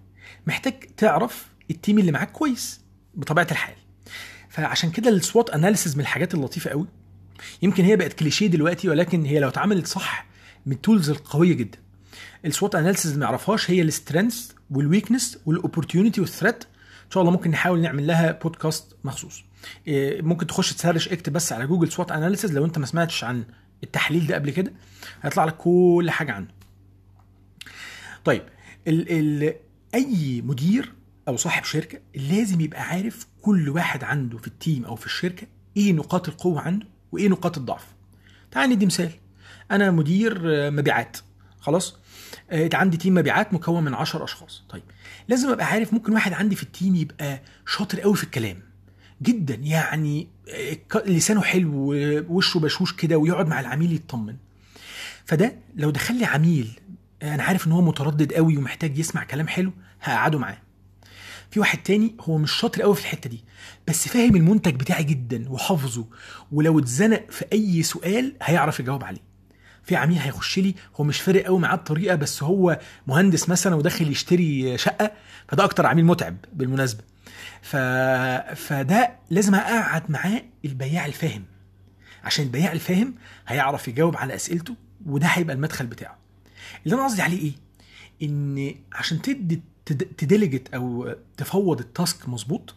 محتاج 0.48 0.74
تعرف 0.98 1.50
ال 1.72 1.77
team 1.77 2.00
اللي 2.00 2.12
معاك 2.12 2.32
كويس 2.32 2.82
بطبيعة 3.16 3.48
الحال. 3.52 3.76
فعشان 4.50 4.92
كده 4.92 5.10
ال 5.10 5.18
SWOT 5.18 5.50
analysis 5.50 5.96
من 5.96 6.02
الحاجات 6.02 6.34
اللطيفة 6.34 6.70
قوي. 6.70 6.88
يمكن 7.62 7.84
هي 7.84 7.96
بقت 7.96 8.14
كليشيه 8.14 8.48
دلوقتي 8.48 8.90
ولكن 8.90 9.26
هي 9.26 9.40
لو 9.40 9.48
اتعملت 9.48 9.88
صح 9.88 10.26
من 10.66 10.74
ال 10.74 10.80
tools 10.80 11.10
القوية 11.10 11.54
جدا. 11.54 11.78
ال 12.46 12.52
SWOT 12.52 12.76
analysis 12.76 13.18
ما 13.18 13.26
يعرفهاش 13.26 13.72
هي 13.72 13.82
ال 13.82 13.89
strength 13.89 14.52
وال 14.70 14.83
weakness 14.83 15.38
وال 15.46 15.57
opportunity 15.57 16.22
وال 16.22 16.32
threat 16.32 16.64
إن 17.06 17.12
شاء 17.12 17.22
الله 17.22 17.32
ممكن 17.34 17.52
نحاول 17.52 17.82
نعمل 17.82 18.08
لها 18.08 18.32
بودكاست 18.32 18.96
مخصوص. 19.04 19.44
إيه، 19.88 20.22
ممكن 20.22 20.48
تخش 20.48 20.74
ت 20.74 20.79
search 20.79 21.08
اكتب 21.10 21.34
بس 21.34 21.54
على 21.54 21.68
جوجل 21.68 21.92
SWOT 21.92 22.12
analysis 22.12 22.52
لو 22.54 22.66
انت 22.66 22.78
ما 22.78 22.86
سمعتش 22.86 23.24
عن 23.24 23.44
التحليل 23.84 24.28
ده 24.28 24.36
قبل 24.36 24.50
كده 24.50 24.72
هيطلع 25.22 25.46
لك 25.46 25.58
كل 25.58 26.08
حاجة 26.12 26.32
عنه. 26.32 26.48
طيب 28.26 28.44
ال 28.88 29.12
ال 29.12 29.54
أي 29.96 30.42
مدير 30.42 30.94
أو 31.28 31.38
صاحب 31.38 31.64
شركة 31.64 32.00
لازم 32.16 32.62
يبقى 32.62 32.82
عارف 32.82 33.28
كل 33.42 33.70
واحد 33.70 34.04
عنده 34.04 34.38
في 34.38 34.48
ال 34.48 34.55
team 34.55 34.86
أو 34.86 34.96
في 34.96 35.06
الشركة 35.06 35.48
إيه 35.78 35.94
نقاط 35.94 36.28
القوة 36.30 36.62
عنده 36.62 36.86
وإيه 37.12 37.28
نقاط 37.30 37.58
الضعف. 37.58 37.86
تعال 38.52 38.70
ندي 38.70 38.86
مثال. 38.86 39.12
أنا 39.72 39.92
مدير 39.92 40.42
آه، 40.46 40.70
مبيعات. 40.70 41.18
خلاص؟ 41.60 41.96
آه، 42.52 42.70
عندي 42.74 42.98
team 42.98 43.14
مبيعات 43.14 43.54
مكون 43.54 43.84
من 43.84 43.94
10 43.94 44.24
أشخاص. 44.24 44.64
طيب 44.70 44.84
لازم 45.28 45.50
أبقى 45.50 45.66
عارف 45.66 45.94
ممكن 45.94 46.14
واحد 46.14 46.34
عندي 46.34 46.56
في 46.56 46.64
ال 46.64 46.70
team 46.70 46.96
يبقى 46.96 47.42
شاطر 47.68 48.00
قوي 48.00 48.16
في 48.16 48.24
الكلام. 48.24 48.58
جدا 49.22 49.56
يعني 49.56 50.28
ك- 50.90 51.04
لسانه 51.08 51.42
حلو 51.42 51.72
ووشه 52.30 52.60
بشوش 52.60 52.94
كده 52.94 53.18
ويقعد 53.18 53.48
مع 53.48 53.60
العميل 53.60 53.94
يطمن. 53.94 54.36
فده 55.26 55.56
لو 55.76 55.90
دخل 55.90 56.16
لي 56.16 56.26
عميل 56.26 56.80
أنا 57.24 57.44
عارف 57.44 57.68
إن 57.68 57.72
هو 57.72 57.82
متردد 57.82 58.34
قوي 58.34 58.58
ومحتاج 58.58 59.00
يسمع 59.00 59.24
كلام 59.24 59.48
حلو 59.48 59.72
هقعده 60.02 60.40
معاه. 60.40 60.58
في 61.52 61.60
واحد 61.60 61.78
تاني 61.84 62.16
هو 62.22 62.38
مش 62.38 62.52
شاطر 62.52 62.82
قوي 62.82 62.96
في 62.96 63.02
الحتة 63.02 63.30
دي 63.30 63.44
بس 63.88 64.08
فاهم 64.08 64.36
المنتج 64.36 64.76
بتاعي 64.76 65.04
جدا 65.04 65.50
وحافظه 65.50 66.06
ولو 66.52 66.80
اتزنق 66.80 67.32
في 67.32 67.46
أي 67.54 67.84
سؤال 67.84 68.36
هيعرف 68.44 68.80
يجاوب 68.80 69.04
عليه. 69.04 69.30
في 69.84 69.96
عميل 69.96 70.18
هيخش 70.18 70.60
لي 70.60 70.76
هو 70.96 71.04
مش 71.04 71.22
فارق 71.22 71.44
قوي 71.46 71.60
معاه 71.60 71.76
الطريقة 71.76 72.16
بس 72.16 72.44
هو 72.44 72.80
مهندس 73.08 73.50
مثلا 73.50 73.76
وداخل 73.76 74.12
يشتري 74.12 74.78
شقة 74.78 75.12
فده 75.48 75.64
أكتر 75.64 75.86
عميل 75.86 76.06
متعب 76.06 76.38
بالمناسبة. 76.54 77.04
ف... 77.62 77.76
فده 78.56 79.12
لازم 79.30 79.56
أقعد 79.56 80.12
معاه 80.12 80.42
البياع 80.66 81.06
الفاهم. 81.06 81.44
عشان 82.24 82.46
البياع 82.46 82.72
الفاهم 82.72 83.16
هيعرف 83.48 83.88
يجاوب 83.88 84.18
على 84.18 84.36
أسئلته 84.36 84.76
وده 85.06 85.28
هيبقى 85.28 85.56
المدخل 85.56 85.86
بتاعه. 85.86 86.18
اللي 86.86 86.96
أنا 86.96 87.06
قصدي 87.06 87.22
عليه 87.22 87.40
إيه؟ 87.42 87.54
إن 88.24 88.76
عشان 88.94 89.22
تدي 89.22 89.62
تد- 89.90 90.16
ت 90.18 90.24
delegate 90.24 90.74
أو 90.74 91.16
تفوض 91.38 91.80
ال 91.80 91.90
task 91.90 92.30
مظبوط 92.30 92.76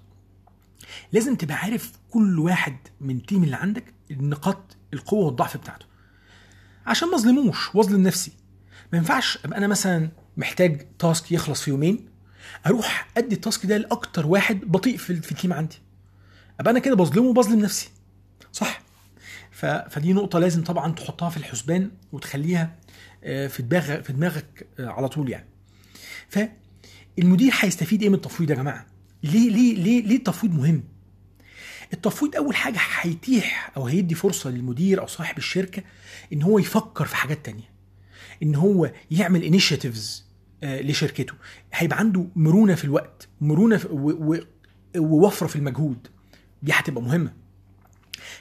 لازم 1.12 1.35
تبقى 1.35 1.57
عارف 1.57 1.92
كل 2.11 2.38
واحد 2.38 2.76
من 3.00 3.16
ال 3.17 3.22
team 3.22 3.45
اللي 3.45 3.57
عندك 3.57 3.85
النقاط 4.11 4.76
القوة 4.95 5.26
والضعف 5.26 5.57
بتاعته. 5.57 5.87
عشان 6.87 7.09
ما 7.09 7.14
أظلموش 7.16 7.75
وأظلم 7.75 8.02
نفسي. 8.02 8.33
ما 8.92 8.99
ينفعش 8.99 9.38
أبقى 9.45 9.59
أنا 9.59 9.66
مثلا 9.66 10.09
محتاج 10.37 10.87
task 10.99 11.33
يخلص 11.33 11.62
في 11.62 11.71
يومين 11.71 12.09
أروح 12.66 13.09
أدي 13.16 13.35
ال 13.35 13.41
task 13.41 13.67
ده 13.66 13.76
لأكتر 13.76 14.26
واحد 14.26 14.61
بطيء 14.61 14.97
في, 14.97 15.16
في 15.23 15.33
ال 15.33 15.37
team 15.37 15.52
عندي. 15.52 15.76
أبقى 16.61 16.71
أنا 16.71 16.78
كده 16.78 16.97
بظلمه 16.97 17.26
وبظلم 17.28 17.61
نفسي. 17.61 17.90
صح؟ 18.52 18.83
ف... 19.50 19.66
فدي 19.66 20.12
نقطة 20.12 20.38
لازم 20.38 20.64
طبعا 20.64 20.92
تحطها 20.92 21.28
في 21.31 21.37
الحسبان 21.37 21.90
وتخليها 22.12 22.76
آه، 23.25 23.47
في 23.47 23.62
دماغك 23.62 24.04
في 24.04 24.12
دماغك 24.12 24.66
آه، 24.81 24.87
على 24.88 25.09
طول 25.09 25.31
يعني. 25.31 25.47
فالمدير 27.16 27.52
هيستفيد 27.61 28.02
إيه 28.02 28.09
من 28.09 28.14
التفويض 28.14 28.50
يا 28.50 28.54
جماعة؟ 28.54 28.87
ليه 29.23 29.50
ليه 29.50 29.75
ليه 29.75 30.02
ليه 30.07 30.16
التفويض 30.16 30.54
مهم؟ 30.54 30.85
التفويض 31.92 32.37
أول 32.37 32.57
حاجة 32.57 32.78
هيتيح 33.00 33.73
أو 33.76 33.87
هيدي 33.87 34.14
فرصة 34.14 34.50
للمدير 34.50 35.00
أو 35.00 35.07
صاحب 35.07 35.38
الشركة 35.38 35.83
إن 36.33 36.42
هو 36.42 36.59
يفكر 36.59 37.07
في 37.07 37.16
حاجات 37.16 37.45
تانية 37.47 37.73
إن 38.42 38.54
هو 38.54 38.92
يعمل 39.11 39.42
initiatives 39.45 40.25
لشركته. 40.62 41.35
هيبقى 41.75 41.99
عنده 41.99 42.26
مرونة 42.37 42.75
في 42.75 42.85
الوقت 42.85 43.28
مرونة 43.40 43.81
ووفرة 44.97 45.47
في 45.47 45.57
المجهود. 45.57 46.09
دي 46.62 46.73
هتبقى 46.73 47.02
مهمة. 47.02 47.33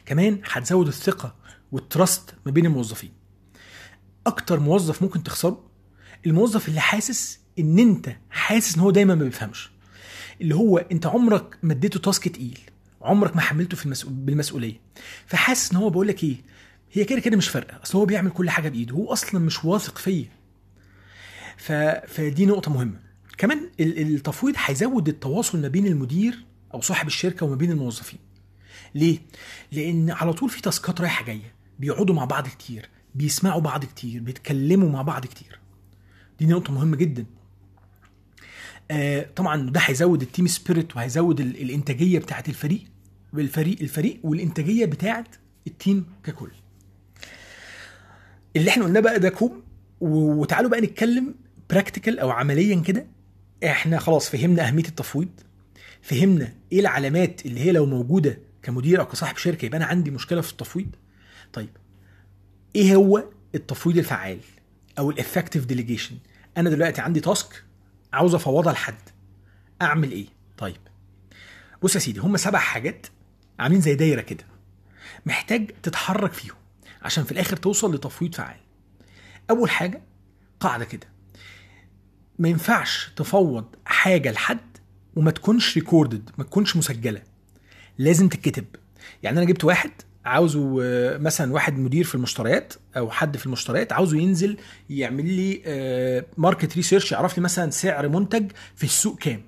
كمان 0.06 0.42
هتزود 0.52 0.88
الثقة 0.88 1.36
وال 1.72 1.90
trust 1.90 2.36
ما 2.46 2.52
بين 2.52 2.66
الموظفين. 2.66 3.12
أكتر 4.28 4.60
موظف 4.60 5.02
ممكن 5.04 5.24
تخسره 5.24 5.64
الموظف 6.26 6.68
اللي 6.68 6.82
حاسس 6.82 7.40
ان 7.60 7.80
انت 7.80 8.16
حاسس 8.30 8.76
ان 8.76 8.82
هو 8.82 8.92
دايما 8.92 9.16
ما 9.16 9.24
بيفهمش. 9.24 9.70
اللي 10.42 10.56
هو 10.56 10.78
انت 10.78 11.06
عمرك 11.06 11.58
ما 11.64 11.74
اديته 11.74 12.00
تاسك 12.00 12.28
تقيل. 12.28 12.60
عمرك 13.02 13.36
ما 13.36 13.42
حملته 13.42 13.78
في 13.78 13.86
المسؤول 13.86 14.14
بالمسؤولية. 14.14 14.80
فحاسس 15.26 15.72
ان 15.72 15.78
هو 15.78 15.90
بقول 15.90 16.08
لك 16.08 16.24
إيه؟ 16.24 16.36
هي 16.92 17.04
كده 17.06 17.20
كده 17.20 17.38
مش 17.38 17.50
فارقة. 17.50 17.80
اصل 17.84 17.98
هو 17.98 18.06
بيعمل 18.06 18.32
كل 18.32 18.50
حاجة 18.50 18.70
بإيده. 18.70 18.96
هو 18.96 19.14
أصلا 19.14 19.40
مش 19.40 19.66
واثق 19.66 19.98
فيا. 19.98 20.26
ف... 21.58 21.72
فدي 22.08 22.46
نقطة 22.46 22.72
مهمة. 22.74 23.00
كمان 23.38 23.70
ال- 23.80 24.00
التفويض 24.16 24.56
هيزود 24.58 25.08
التواصل 25.08 25.62
ما 25.62 25.68
بين 25.68 25.88
المدير 25.88 26.46
أو 26.74 26.82
صاحب 26.82 27.08
الشركة 27.08 27.46
وما 27.46 27.56
بين 27.56 27.72
الموظفين. 27.72 28.20
ليه؟ 28.96 29.20
لأن 29.72 30.12
على 30.12 30.34
طول 30.34 30.50
في 30.50 30.62
تاسكات 30.62 31.02
رايحة 31.02 31.26
جاية. 31.26 31.54
بيقعدوا 31.80 32.16
مع 32.16 32.26
بعض 32.26 32.48
كتير. 32.48 32.90
بيسمعوا 33.16 33.62
بعض 33.62 33.86
كتير. 33.86 34.22
بيتكلموا 34.22 34.90
مع 34.90 35.02
بعض 35.02 35.26
كتير. 35.26 35.60
دي 36.40 36.46
نقطة 36.46 36.74
مهمة 36.74 36.98
جدا. 36.98 37.26
طبعا 39.36 39.70
ده 39.70 39.80
هيزود 39.80 40.22
ال 40.22 40.27
team 40.27 40.48
spirit 40.48 40.96
وهيزود 40.96 41.40
ال- 41.40 41.62
الإنتاجية 41.62 42.20
بتاعه 42.20 42.44
الفريق 42.48 42.84
بالفريق 43.34 43.78
الفريق 43.82 44.20
والإنتاجية 44.24 44.86
بتاعه 44.86 45.24
ال 45.68 45.75
team 45.75 46.06
ككل. 46.24 46.52
اللي 48.56 48.70
إحنا 48.70 48.86
قلناه 48.86 49.00
بقى 49.00 49.20
ده 49.20 49.30
كوم 49.30 49.64
وتعالوا 50.02 50.70
بقى 50.70 50.82
نتكلم 50.82 51.36
practical 51.70 52.20
أو 52.20 52.30
عمليا 52.30 52.80
كده. 52.82 53.06
إحنا 53.64 54.00
خلاص 54.00 54.30
فهمنا 54.30 54.68
أهمية 54.68 54.84
التفويض 54.86 55.30
فهمنا 56.02 56.54
إيه 56.72 56.80
العلامات 56.80 57.46
اللي 57.46 57.60
هي 57.60 57.72
لو 57.72 57.86
موجودة 57.86 58.38
كمدير 58.64 59.00
أو 59.00 59.06
كصاحب 59.06 59.38
شركة 59.38 59.66
يبقى 59.66 59.78
أنا 59.78 59.86
عندي 59.86 60.12
مشكلة 60.12 60.42
في 60.42 60.52
التفويض؟ 60.52 60.88
طيب 61.54 61.70
إيه 62.76 62.96
هو 62.96 63.24
التفويض 63.56 63.98
الفعال 63.98 64.38
أو 65.00 65.12
ال 65.12 65.17
effective 65.17 65.66
delegation 65.66 66.16
أنا 66.58 66.70
دلوقتي 66.70 67.02
عندي 67.02 67.20
task 67.20 67.64
عاوز 68.14 68.36
افوضها 68.36 68.74
لحد. 68.74 69.10
اعمل 69.82 70.12
إيه؟ 70.12 70.28
طيب. 70.58 70.78
بص 71.82 71.96
يا 71.96 72.00
سيدي 72.00 72.20
هم 72.20 72.38
سبع 72.38 72.60
حاجات 72.60 73.08
عاملين 73.60 73.82
زي 73.82 73.96
دايرة 73.96 74.22
كده. 74.22 74.44
محتاج 75.26 75.72
تتحرك 75.84 76.34
فيهم 76.34 76.56
عشان 77.02 77.24
في 77.24 77.32
الآخر 77.32 77.58
توصل 77.58 77.96
لتفويض 77.96 78.36
فعال. 78.36 78.60
أول 79.50 79.70
حاجة 79.70 80.02
قاعدة 80.60 80.86
كده. 80.86 81.08
ما 82.40 82.50
ينفعش 82.50 83.12
تفوض 83.16 83.76
حاجة 83.86 84.32
لحد 84.32 84.78
وما 85.16 85.32
تكونش 85.32 85.78
recorded 85.78 86.30
ما 86.38 86.44
تكونش 86.44 86.78
مسجلة. 86.78 87.22
لازم 87.98 88.30
تتكتب. 88.30 88.66
يعني 89.24 89.38
أنا 89.38 89.46
جبت 89.46 89.64
واحد 89.64 89.92
عاوزه 90.26 90.80
آه، 90.84 91.18
مثلا 91.18 91.54
واحد 91.54 91.78
مدير 91.80 92.04
في 92.04 92.16
المشتريات 92.16 92.74
أو 92.98 93.10
حد 93.12 93.38
في 93.38 93.46
المشتريات 93.46 93.94
عاوزه 93.94 94.18
ينزل 94.18 94.58
يعمل 94.90 95.26
لي 95.26 95.62
market 96.38 96.76
research 96.76 97.12
يعرف 97.12 97.38
لي 97.38 97.44
مثلا 97.44 97.70
سعر 97.70 98.08
منتج 98.10 98.52
في 98.76 98.84
السوق 98.84 99.18
كام. 99.20 99.42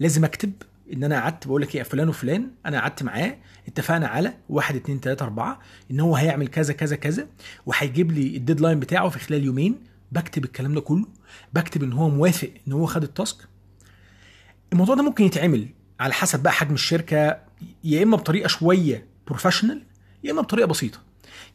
لازم 0.00 0.24
أكتب 0.24 0.52
إن 0.92 1.04
أنا 1.04 1.20
قعدت 1.20 1.46
بقول 1.46 1.62
لك 1.62 1.74
إيه 1.76 1.82
فلان 1.82 2.08
وفلان 2.08 2.50
أنا 2.66 2.80
قعدت 2.80 3.02
معاه 3.02 3.36
اتفقنا 3.68 4.06
على 4.06 4.34
واحد 4.48 4.76
اتنين 4.76 5.00
تلاتة 5.00 5.22
أربعة 5.24 5.60
إن 5.90 6.00
هو 6.00 6.16
هيعمل 6.16 6.48
كذا 6.48 6.72
كذا 6.72 6.96
كذا 6.96 7.26
وهيجيب 7.66 8.12
لي 8.12 8.36
ال 8.36 8.41
deadline 8.41 8.80
بتاعه 8.80 9.08
في 9.08 9.18
خلال 9.18 9.44
يومين. 9.44 9.78
بكتب 10.12 10.44
الكلام 10.44 10.74
ده 10.74 10.80
كله 10.80 11.06
بكتب 11.52 11.82
إن 11.82 11.92
هو 11.92 12.08
موافق 12.08 12.50
إن 12.68 12.72
هو 12.72 12.86
خد 12.86 13.02
ال 13.02 13.09
task 13.09 13.36
الموضوع 14.72 14.94
ده 14.94 15.02
ممكن 15.02 15.24
يتعمل 15.24 15.68
على 16.00 16.12
حسب 16.14 16.42
بقى 16.42 16.52
حجم 16.52 16.74
الشركة 16.74 17.36
يا 17.84 18.02
إما 18.02 18.16
بطريقة 18.16 18.48
شوية 18.48 19.06
professional 19.26 19.82
يا 20.24 20.32
إما 20.32 20.42
بطريقة 20.42 20.66
بسيطة. 20.66 20.98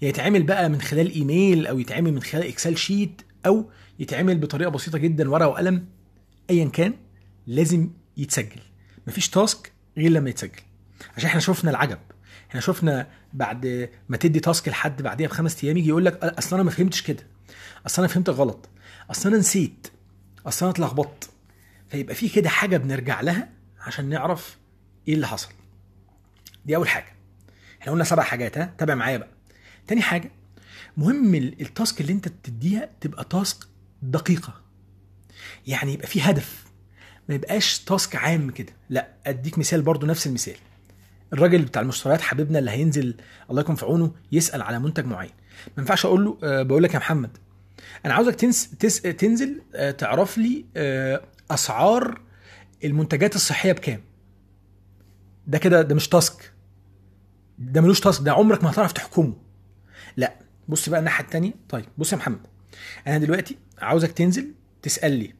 يا 0.01 0.07
يتعمل 0.09 0.43
بقى 0.43 0.69
من 0.69 0.81
خلال 0.81 1.11
إيميل 1.11 1.67
أو 1.67 1.79
يتعمل 1.79 2.13
من 2.13 2.21
خلال 2.21 2.47
Excel 2.47 2.77
sheet 2.77 3.21
أو 3.45 3.69
يتعمل 3.99 4.37
بطريقة 4.37 4.69
بسيطة 4.69 4.97
جدا 4.97 5.29
ورقة 5.29 5.47
وقلم 5.47 5.85
ايا 6.49 6.65
كان 6.69 6.93
لازم 7.47 7.89
يتسجل. 8.17 8.61
مفيش 9.07 9.29
task 9.29 9.71
غير 9.97 10.11
لما 10.11 10.29
يتسجل. 10.29 10.61
عشان 11.17 11.27
إحنا 11.29 11.39
شفنا 11.39 11.71
العجب. 11.71 11.99
إحنا 12.49 12.61
شفنا 12.61 13.07
بعد 13.33 13.89
ما 14.09 14.17
تدي 14.17 14.39
task 14.39 14.67
لحد 14.69 15.01
بعديها 15.01 15.27
بخمس 15.27 15.63
أيام 15.63 15.77
يجي 15.77 15.89
يقول 15.89 16.05
لك 16.05 16.23
أصل 16.23 16.55
أنا 16.55 16.63
ما 16.63 16.71
فهمتش 16.71 17.01
كده. 17.01 17.27
أصل 17.85 18.01
أنا 18.01 18.07
فهمت 18.13 18.29
غلط. 18.29 18.69
أصل 19.11 19.29
أنا 19.29 19.37
نسيت. 19.37 19.87
أصل 20.45 20.65
أنا 20.65 20.73
اتلخبطت. 20.73 21.29
فيبقى 21.89 22.15
في 22.15 22.29
كده 22.29 22.49
حاجة 22.49 22.77
بنرجع 22.77 23.21
لها 23.21 23.49
عشان 23.79 24.09
نعرف 24.09 24.57
إيه 25.07 25.13
اللي 25.13 25.27
حصل. 25.27 25.49
دي 26.65 26.75
أول 26.75 26.89
حاجة. 26.89 27.18
إحنا 27.81 27.91
قلنا 27.91 28.03
سبع 28.03 28.23
حاجات 28.23 28.57
ها؟ 28.57 28.73
تابع 28.77 28.95
معايا 28.95 29.17
بقى. 29.17 29.29
تاني 29.87 30.01
حاجة 30.01 30.31
مهم 30.97 31.35
ال- 31.35 31.61
التاسك 31.61 32.01
اللي 32.01 32.13
انت 32.13 32.27
تديها 32.27 32.89
تبقى 33.01 33.23
تاسك 33.23 33.57
دقيقة. 34.01 34.61
يعني 35.67 35.93
يبقى 35.93 36.07
في 36.07 36.21
هدف. 36.21 36.63
ما 37.29 37.35
يبقاش 37.35 37.79
تاسك 37.79 38.15
عام 38.15 38.51
كده. 38.51 38.73
لا 38.89 39.07
أديك 39.25 39.57
مثال 39.57 39.81
برضو 39.81 40.05
نفس 40.07 40.27
المثال. 40.27 40.55
الراجل 41.33 41.61
بتاع 41.61 41.81
المشتريات 41.81 42.21
حبيبنا 42.21 42.59
اللي 42.59 42.71
هينزل 42.71 43.15
الله 43.49 43.61
يكون 43.61 43.75
في 43.75 43.85
عونه 43.85 44.11
يسأل 44.31 44.61
على 44.61 44.79
منتج 44.79 45.05
معين. 45.05 45.31
ما 45.77 45.81
ينفعش 45.81 46.05
أقول 46.05 46.25
له 46.25 46.37
أه 46.43 46.63
بقول 46.63 46.83
لك 46.83 46.93
يا 46.93 46.99
محمد 46.99 47.37
أنا 48.05 48.13
عاوزك 48.13 48.35
تنس 48.35 48.69
تس 48.69 49.01
تنزل 49.01 49.61
أه 49.75 49.91
تعرف 49.91 50.37
لي 50.37 50.65
أه 50.77 51.21
أسعار 51.51 52.21
المنتجات 52.83 53.35
الصحية 53.35 53.71
بكام. 53.71 54.01
ده 55.47 55.57
كده 55.57 55.81
ده 55.81 55.95
مش 55.95 56.07
تاسك. 56.07 56.51
ده 57.59 57.81
ملوش 57.81 57.99
تاسك 57.99 58.23
ده 58.23 58.31
عمرك 58.33 58.63
ما 58.63 58.69
هتعرف 58.71 58.91
تحكمه. 58.91 59.33
لا 60.17 60.35
بص 60.67 60.89
بقى 60.89 60.99
الناحية 60.99 61.23
التانية. 61.23 61.53
طيب 61.69 61.85
بص 61.97 62.11
يا 62.13 62.17
محمد 62.17 62.39
أنا 63.07 63.17
دلوقتي 63.17 63.57
عاوزك 63.79 64.11
تنزل 64.11 64.51
تسأل 64.81 65.11
لي. 65.11 65.33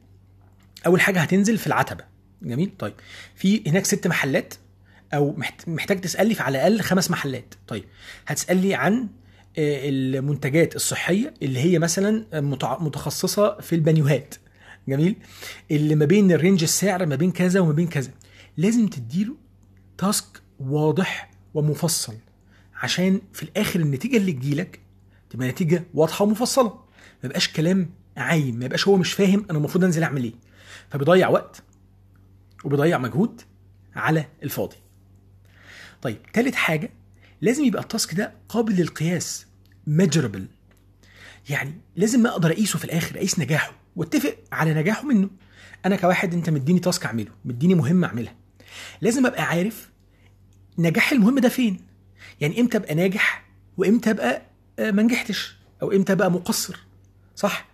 أول 0.86 1.00
حاجة 1.00 1.20
هتنزل 1.20 1.58
في 1.58 1.66
العتبة. 1.66 2.04
جميل؟ 2.42 2.72
طيب 2.78 2.94
في 3.34 3.70
هناك 3.70 3.84
ست 3.84 4.06
محلات 4.06 4.54
أو 5.14 5.32
محت- 5.36 5.68
محتاج 5.68 6.00
تسأل 6.00 6.26
لي 6.26 6.34
في 6.34 6.42
على 6.42 6.58
الأقل 6.58 6.80
خمس 6.80 7.10
محلات. 7.10 7.54
طيب 7.68 7.84
هتسأل 8.26 8.56
لي 8.56 8.74
عن 8.74 9.08
آه، 9.58 9.80
المنتجات 9.88 10.76
الصحية 10.76 11.34
اللي 11.42 11.58
هي 11.60 11.78
مثلا 11.78 12.24
متخصصة 12.80 13.60
في 13.60 13.74
البانيوهات. 13.74 14.34
جميل؟ 14.88 15.16
اللي 15.70 15.94
ما 15.94 16.04
بين 16.04 16.32
ال 16.32 16.37
range 16.37 16.62
السعر 16.62 17.06
ما 17.06 17.16
بين 17.16 17.30
كذا 17.30 17.60
وما 17.60 17.72
بين 17.72 17.88
كذا. 17.88 18.10
لازم 18.56 18.88
تديله 18.88 19.34
task 19.98 20.24
واضح 20.60 21.29
ومفصل. 21.54 22.14
عشان 22.74 23.20
في 23.32 23.42
الآخر 23.42 23.80
النتيجة 23.80 24.16
اللي 24.16 24.32
تجيلك 24.32 24.80
تبقى 25.30 25.48
نتيجة 25.48 25.84
واضحة 25.94 26.24
ومفصلة. 26.24 26.70
ما 26.70 27.24
يبقاش 27.24 27.48
كلام 27.48 27.90
عايم 28.16 28.56
ما 28.56 28.64
يبقاش 28.64 28.88
هو 28.88 28.96
مش 28.96 29.12
فاهم 29.12 29.46
أنا 29.50 29.58
المفروض 29.58 29.84
أنزل 29.84 30.02
أعمل 30.02 30.24
إيه. 30.24 30.32
فبيضيع 30.90 31.28
وقت 31.28 31.62
وبيضيع 32.64 32.98
مجهود 32.98 33.40
على 33.94 34.26
الفاضي. 34.42 34.76
طيب 36.02 36.16
تالت 36.32 36.54
حاجة 36.54 36.90
لازم 37.40 37.64
يبقى 37.64 37.82
التاسك 37.82 38.14
ده 38.14 38.32
قابل 38.48 38.76
للقياس 38.76 39.46
measurable. 39.90 40.40
يعني 41.50 41.80
لازم 41.96 42.26
أقدر 42.26 42.50
أقيسه 42.52 42.78
في 42.78 42.84
الآخر 42.84 43.16
أقيس 43.16 43.38
نجاحه 43.38 43.72
وأتفق 43.96 44.36
على 44.52 44.74
نجاحه 44.74 45.04
منه. 45.04 45.30
أنا 45.86 45.96
كواحد 45.96 46.34
أنت 46.34 46.50
مديني 46.50 46.80
تاسك 46.80 47.06
أعمله 47.06 47.30
مديني 47.44 47.74
مهمة 47.74 48.06
أعملها. 48.06 48.34
لازم 49.00 49.26
أبقى 49.26 49.42
عارف 49.42 49.89
نجاح 50.78 51.12
المهم 51.12 51.38
ده 51.38 51.48
فين؟ 51.48 51.80
يعني 52.40 52.60
إمتى 52.60 52.76
أبقى 52.76 52.94
ناجح 52.94 53.44
وإمتى 53.76 54.10
أبقى 54.10 54.42
آه، 54.78 54.90
ما 54.90 55.02
نجحتش 55.02 55.56
أو 55.82 55.92
إمتى 55.92 56.12
أبقى 56.12 56.30
مقصر؟ 56.30 56.76
صح؟ 57.36 57.66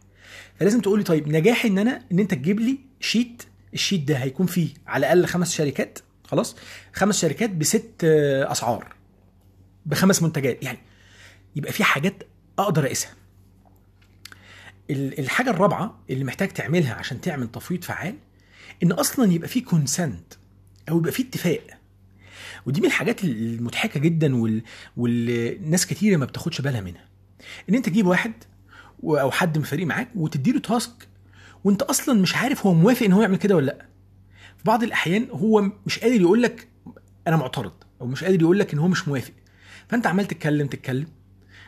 فلازم 0.61 0.81
تقولي 0.81 1.05
طيب 1.05 1.29
نجاحي 1.29 1.69
إن 1.69 1.79
أنا 1.79 2.03
إن 2.13 2.19
أنت 2.19 2.35
تجيب 2.35 2.61
لي 2.61 2.79
sheet 3.01 3.43
ال 3.75 3.79
sheet 3.79 4.01
ده 4.09 4.17
هيكون 4.17 4.47
فيه 4.47 4.69
على 4.87 5.01
الأقل 5.07 5.27
خمس 5.27 5.55
شركات 5.55 5.99
خلاص؟ 6.25 6.57
خمس 6.93 7.21
شركات 7.21 7.51
بست 7.51 7.91
آه، 8.05 8.53
أسعار 8.53 8.95
بخمس 9.87 10.23
منتجات. 10.23 10.63
يعني 10.65 10.79
يبقى 11.57 11.73
في 11.73 11.85
حاجات 11.85 12.23
أقدر 12.59 12.87
أقيسها. 12.87 13.11
ال- 14.91 15.19
الحاجة 15.21 15.51
الرابعة 15.51 15.99
اللي 16.11 16.25
محتاج 16.25 16.49
تعملها 16.49 16.95
عشان 16.95 17.21
تعمل 17.21 17.49
تفويض 17.53 17.85
فعال 17.85 18.15
إن 18.83 18.93
أصلا 18.93 19.33
يبقى 19.33 19.49
في 19.49 19.61
consent 19.61 20.35
أو 20.89 20.99
يبقى 20.99 21.13
في 21.13 21.23
اتفاق 21.23 21.61
ودي 22.67 22.81
من 22.81 22.87
الحاجات 22.87 23.25
المضحكة 23.25 24.01
جدا 24.01 24.37
وال... 24.37 24.63
والناس 24.97 25.87
كتيره 25.87 26.17
ما 26.17 26.25
بتاخدش 26.25 26.61
بالها 26.61 26.81
منها. 26.81 27.05
إن 27.71 27.75
أنت 27.75 27.87
تجيب 27.87 28.07
واحد 28.07 28.33
أو 29.05 29.31
حد 29.31 29.59
من 29.59 29.65
الفريق 29.65 29.87
معاك 29.87 30.09
وتديله 30.15 30.61
تاسك 30.61 31.09
وأنت 31.65 31.83
أصلا 31.83 32.21
مش 32.21 32.37
عارف 32.37 32.67
هو 32.67 32.75
موافق 32.75 33.07
إن 33.07 33.13
هو 33.13 33.23
يعمل 33.23 33.37
كده 33.37 33.57
ولا 33.57 33.67
لأ. 33.67 33.87
في 34.57 34.65
بعض 34.65 34.83
الأحيان 34.83 35.27
هو 35.31 35.71
مش 35.87 35.99
قادر 35.99 36.21
يقول 36.21 36.43
لك 36.43 36.69
أنا 37.27 37.37
معترض 37.37 37.73
أو 38.01 38.07
مش 38.07 38.25
قادر 38.25 38.43
يقول 38.43 38.59
لك 38.59 38.73
إن 38.73 38.79
هو 38.79 38.89
مش 38.89 39.09
موافق. 39.09 39.33
فأنت 39.89 40.07
عمال 40.07 40.27
تتكلم 40.27 40.67
تتكلم 40.67 41.07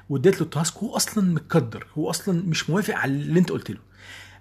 واديت 0.08 0.34
له 0.36 0.42
التاسك 0.42 0.76
هو 0.76 0.96
أصلا 0.96 1.24
متقدر 1.34 1.86
هو 1.98 2.10
أصلا 2.10 2.42
مش 2.46 2.70
موافق 2.70 2.94
على 2.94 3.12
اللي 3.12 3.40
أنت 3.40 3.50
قلت 3.50 3.70
له. 3.70 3.78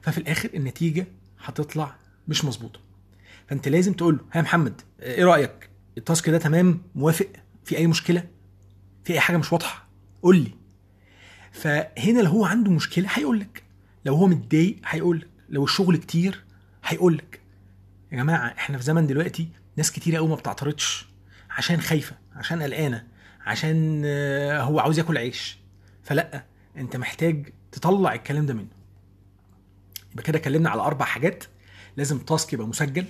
ففي 0.02 0.18
الآخر 0.18 0.50
النتيجة 0.54 1.08
هتطلع 1.44 1.96
مش 2.28 2.46
مظبوطة. 2.46 2.80
فأنت 3.48 3.68
لازم 3.68 3.94
تقول 3.94 4.14
له 4.16 4.20
ها 4.32 4.42
محمد 4.42 4.82
إيه 5.02 5.26
رأيك؟ 5.26 5.70
التاسك 5.98 6.30
ده 6.30 6.38
تمام 6.38 6.82
موافق؟ 6.96 7.28
في 7.66 7.78
أي 7.78 7.88
مشكلة؟ 7.88 8.24
في 9.04 9.14
أي 9.14 9.20
حاجة 9.20 9.38
مش 9.38 9.54
واضحة؟ 9.54 9.88
قول 10.24 10.38
لي. 10.38 10.52
فهنا 11.52 12.20
لو 12.22 12.30
هو 12.32 12.46
عنده 12.46 12.72
مشكلة 12.72 13.08
هيقول 13.14 13.40
لك 13.40 13.64
لو 14.06 14.16
هو 14.16 14.28
متضايق 14.28 14.76
هيقول 14.86 15.18
لك 15.20 15.28
لو 15.50 15.64
الشغل 15.64 15.98
كتير 15.98 16.44
هيقول 16.86 17.18
لك 17.18 17.40
يا 18.12 18.18
جماعة 18.18 18.48
إحنا 18.48 18.78
في 18.78 18.84
زمن 18.84 19.08
دلوقتي 19.08 19.50
ناس 19.78 19.92
كتير 19.92 20.16
قوي 20.16 20.28
ما 20.28 20.36
بتعترضش. 20.36 21.06
عشان 21.50 21.82
خايفة 21.82 22.16
عشان 22.36 22.62
قلقانة 22.64 23.08
عشان 23.46 24.02
آه، 24.06 24.62
هو 24.62 24.80
عاوز 24.80 24.98
ياكل 24.98 25.18
عيش. 25.18 25.58
فلأ 26.04 26.44
أنت 26.78 26.96
محتاج 26.98 27.50
تطلع 27.72 28.14
الكلام 28.14 28.46
ده 28.46 28.54
منه. 28.54 28.68
يبقى 30.12 30.24
كده 30.24 30.38
اتكلمنا 30.40 30.70
على 30.70 30.82
أربع 30.82 31.06
حاجات. 31.06 31.44
لازم 31.98 32.20
task 32.20 32.54
يبقى 32.54 32.68
مسجل. 32.68 33.06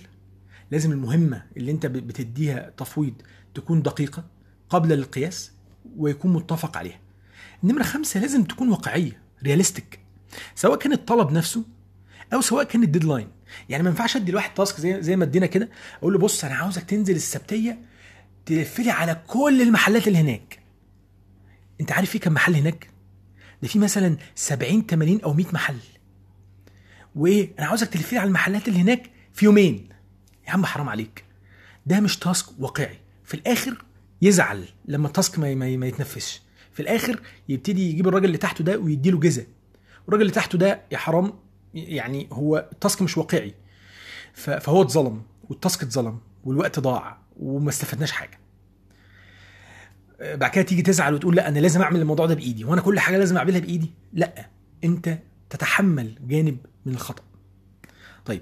لازم 0.71 0.91
المهمة 0.91 1.43
اللي 1.57 1.71
انت 1.71 1.86
بتديها 1.86 2.74
تفويض 2.77 3.13
تكون 3.53 3.81
دقيقة 3.81 4.25
قابله 4.69 4.95
للقياس 4.95 5.51
ويكون 5.97 6.33
متفق 6.33 6.77
عليها. 6.77 7.00
النمره 7.63 7.83
خمسة 7.83 8.19
لازم 8.19 8.43
تكون 8.43 8.69
واقعية 8.69 9.21
realistic 9.43 10.00
سواء 10.55 10.77
كان 10.77 10.91
الطلب 10.93 11.31
نفسه 11.31 11.63
أو 12.33 12.41
سواء 12.41 12.63
كان 12.63 12.83
ال 12.83 12.88
deadline 12.88 13.27
يعني 13.69 13.84
ما 13.84 13.89
ينفعش 13.89 14.15
أدي 14.15 14.32
لواحد 14.32 14.53
task 14.53 14.80
زي 14.80 15.01
زي 15.01 15.15
ما 15.15 15.23
ادينا 15.23 15.45
كده 15.45 15.69
أقول 15.99 16.13
له 16.13 16.19
بص 16.19 16.43
أنا 16.45 16.56
عاوزك 16.56 16.84
تنزل 16.84 17.15
السبتية 17.15 17.80
تلف 18.45 18.80
لي 18.80 18.91
على 18.91 19.21
كل 19.27 19.62
المحلات 19.62 20.08
اللي 20.08 20.19
هناك. 20.19 20.60
أنت 21.82 21.91
عارف 21.91 22.10
في 22.10 22.19
كم 22.19 22.34
محل 22.34 22.56
هناك؟ 22.56 22.89
ده 23.62 23.67
في 23.67 23.80
مثلا 23.80 24.17
70 24.36 24.86
80 24.86 25.21
أو 25.21 25.34
100 25.34 25.45
محل. 25.53 25.77
وإيه؟ 27.15 27.49
أنا 27.60 27.67
عاوزك 27.67 27.88
تلف 27.88 28.13
لي 28.13 28.19
على 28.19 28.27
المحلات 28.27 28.67
اللي 28.67 28.80
هناك 28.80 29.10
في 29.34 29.45
يومين. 29.45 29.89
يا 30.47 30.51
عم 30.51 30.65
حرام 30.65 30.89
عليك. 30.89 31.23
ده 31.86 31.99
مش 31.99 32.17
task 32.17 32.45
واقعي. 32.60 32.99
في 33.23 33.33
الآخر 33.33 33.83
يزعل 34.21 34.65
لما 34.86 35.07
ال 35.08 35.14
task 35.14 35.39
ما, 35.39 35.55
ما 35.55 35.88
يتنفذش. 35.88 36.41
في 36.73 36.79
الآخر 36.79 37.19
يبتدي 37.49 37.89
يجيب 37.89 38.07
الراجل 38.07 38.25
اللي 38.25 38.38
تحته 38.38 38.63
ده 38.63 38.77
ويديله 38.77 39.19
جزء 39.19 39.47
والراجل 40.05 40.21
اللي 40.21 40.33
تحته 40.33 40.57
ده 40.57 40.81
يا 40.91 40.97
حرام 40.97 41.33
يعني 41.73 42.27
هو 42.31 42.69
ال 42.71 42.77
task 42.77 43.01
مش 43.01 43.17
واقعي. 43.17 43.53
فهو 44.33 44.81
اتظلم 44.81 45.21
وال 45.49 45.61
task 45.61 45.84
اتظلم 45.83 46.19
والوقت 46.43 46.79
ضاع 46.79 47.17
وما 47.39 47.69
استفدناش 47.69 48.12
حاجة. 48.12 48.39
بعد 50.21 50.51
كده 50.51 50.63
تيجي 50.63 50.81
تزعل 50.81 51.13
وتقول 51.13 51.36
لا 51.36 51.47
أنا 51.47 51.60
لازم 51.60 51.81
أعمل 51.81 52.01
الموضوع 52.01 52.25
ده 52.25 52.36
بإيدي. 52.36 52.65
وأنا 52.65 52.81
كل 52.81 52.99
حاجة 52.99 53.17
لازم 53.17 53.38
أعملها 53.38 53.60
بإيدي؟ 53.60 53.91
لا 54.13 54.49
أنت 54.83 55.17
تتحمل 55.49 56.17
جانب 56.27 56.57
من 56.86 56.93
الخطأ. 56.93 57.23
طيب 58.25 58.41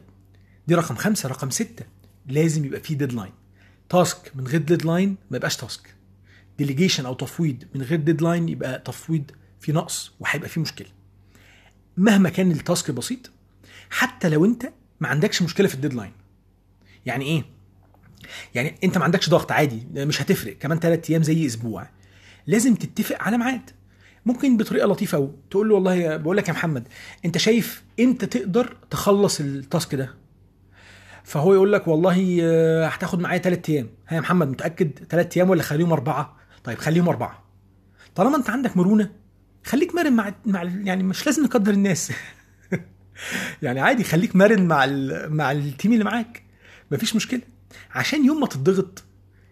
دي 0.68 0.76
رقم 0.76 0.96
خمسة 0.96 1.30
رقم 1.30 1.50
ستة. 1.50 1.86
لازم 2.28 2.66
يبقى 2.66 2.80
فيه 2.80 2.96
deadline 2.96 3.32
task 3.90 4.32
من 4.36 4.48
غير 4.48 4.62
deadline 4.62 5.16
ما 5.32 5.38
يبقاش 5.38 5.58
task 5.58 5.96
delegation 6.58 7.06
أو 7.06 7.14
تفويض 7.14 7.64
من 7.76 7.82
غير 7.82 8.00
deadline 8.00 8.50
يبقى 8.50 8.80
تفويض 8.80 9.32
في 9.60 9.72
نقص 9.72 10.12
وهيبقى 10.20 10.50
فيه 10.50 10.62
مشكلة. 10.62 10.88
مهما 11.98 12.30
كان 12.30 12.52
ال 12.52 12.60
task 12.60 12.92
بسيط 12.92 13.32
حتى 13.90 14.30
لو 14.30 14.46
أنت 14.46 14.72
ما 15.00 15.08
عندكش 15.08 15.42
مشكلة 15.42 15.68
في 15.68 15.76
ال 15.76 15.80
deadline 15.80 16.12
يعني 17.06 17.26
إيه؟ 17.26 17.44
يعني 18.56 18.76
أنت 18.84 18.98
ما 18.98 19.04
عندكش 19.04 19.30
ضغط 19.30 19.52
عادي 19.52 19.84
مش 19.94 20.22
هتفرق. 20.22 20.58
كمان 20.58 20.80
ثلاث 20.80 21.10
أيام 21.10 21.24
زي 21.24 21.46
أسبوع. 21.46 21.90
لازم 22.48 22.76
تتفق 22.76 23.22
على 23.22 23.38
ميعاد. 23.38 23.70
ممكن 24.26 24.58
بطريقة 24.58 24.88
لطيفة 24.88 25.18
قوي 25.18 25.32
تقول 25.52 25.70
له 25.70 25.76
والله 25.76 26.18
بقول 26.18 26.38
لك 26.38 26.48
يا 26.48 26.54
محمد 26.54 26.88
أنت 27.26 27.38
شايف 27.38 27.84
إمتى 28.00 28.26
تقدر 28.26 28.78
تخلص 28.90 29.40
ال 29.40 29.51
task 29.51 29.96
ده؟ 29.96 30.14
فهو 31.26 31.54
يقول 31.54 31.74
لك 31.74 31.88
والله 31.88 32.40
آه، 32.42 32.88
هتاخد 32.88 33.20
معايا 33.20 33.38
ثلاث 33.38 33.70
أيام. 33.70 33.90
ها 34.08 34.16
يا 34.16 34.22
محمد 34.22 34.48
متأكد 34.48 35.00
ثلاث 35.10 35.38
أيام 35.38 35.50
ولا 35.50 35.64
خليهم 35.64 35.92
أربعة؟ 35.92 36.38
طيب 36.64 36.78
خليهم 36.78 37.10
أربعة. 37.10 37.44
طالما 38.16 38.38
أنت 38.38 38.50
عندك 38.50 38.78
مرونة 38.78 39.12
خليك 39.64 39.96
مرن 39.96 40.14
مع 40.14 40.34
مع 40.46 40.64
يعني 40.64 41.04
مش 41.04 41.26
لازم 41.26 41.44
نقدر 41.44 41.74
الناس. 41.74 42.12
يعني 43.62 43.80
عادي 43.80 44.04
خليك 44.04 44.36
مرن 44.36 44.68
مع 44.68 44.84
ال... 44.84 45.34
مع 45.34 45.52
ال 45.52 45.60
team 45.60 45.94
اللي 45.94 46.04
معاك. 46.04 46.44
مفيش 46.92 47.16
مشكلة. 47.16 47.42
عشان 47.92 48.26
يوم 48.26 48.40
ما 48.40 48.48
تضغط 48.48 49.04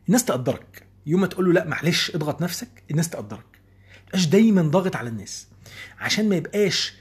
الناس 0.07 0.25
تقدرك. 0.25 0.87
يوم 1.05 1.21
ما 1.21 1.27
تقول 1.27 1.45
له 1.45 1.53
لا 1.53 1.65
معلش 1.65 2.15
اضغط 2.15 2.41
نفسك 2.41 2.83
الناس 2.91 3.09
تقدرك. 3.09 3.59
متبقاش 4.03 4.25
دايما 4.25 4.61
ضاغط 4.61 4.95
على 4.95 5.09
الناس. 5.09 5.47
عشان 5.99 6.29
ما 6.29 6.35
يبقاش 6.35 6.93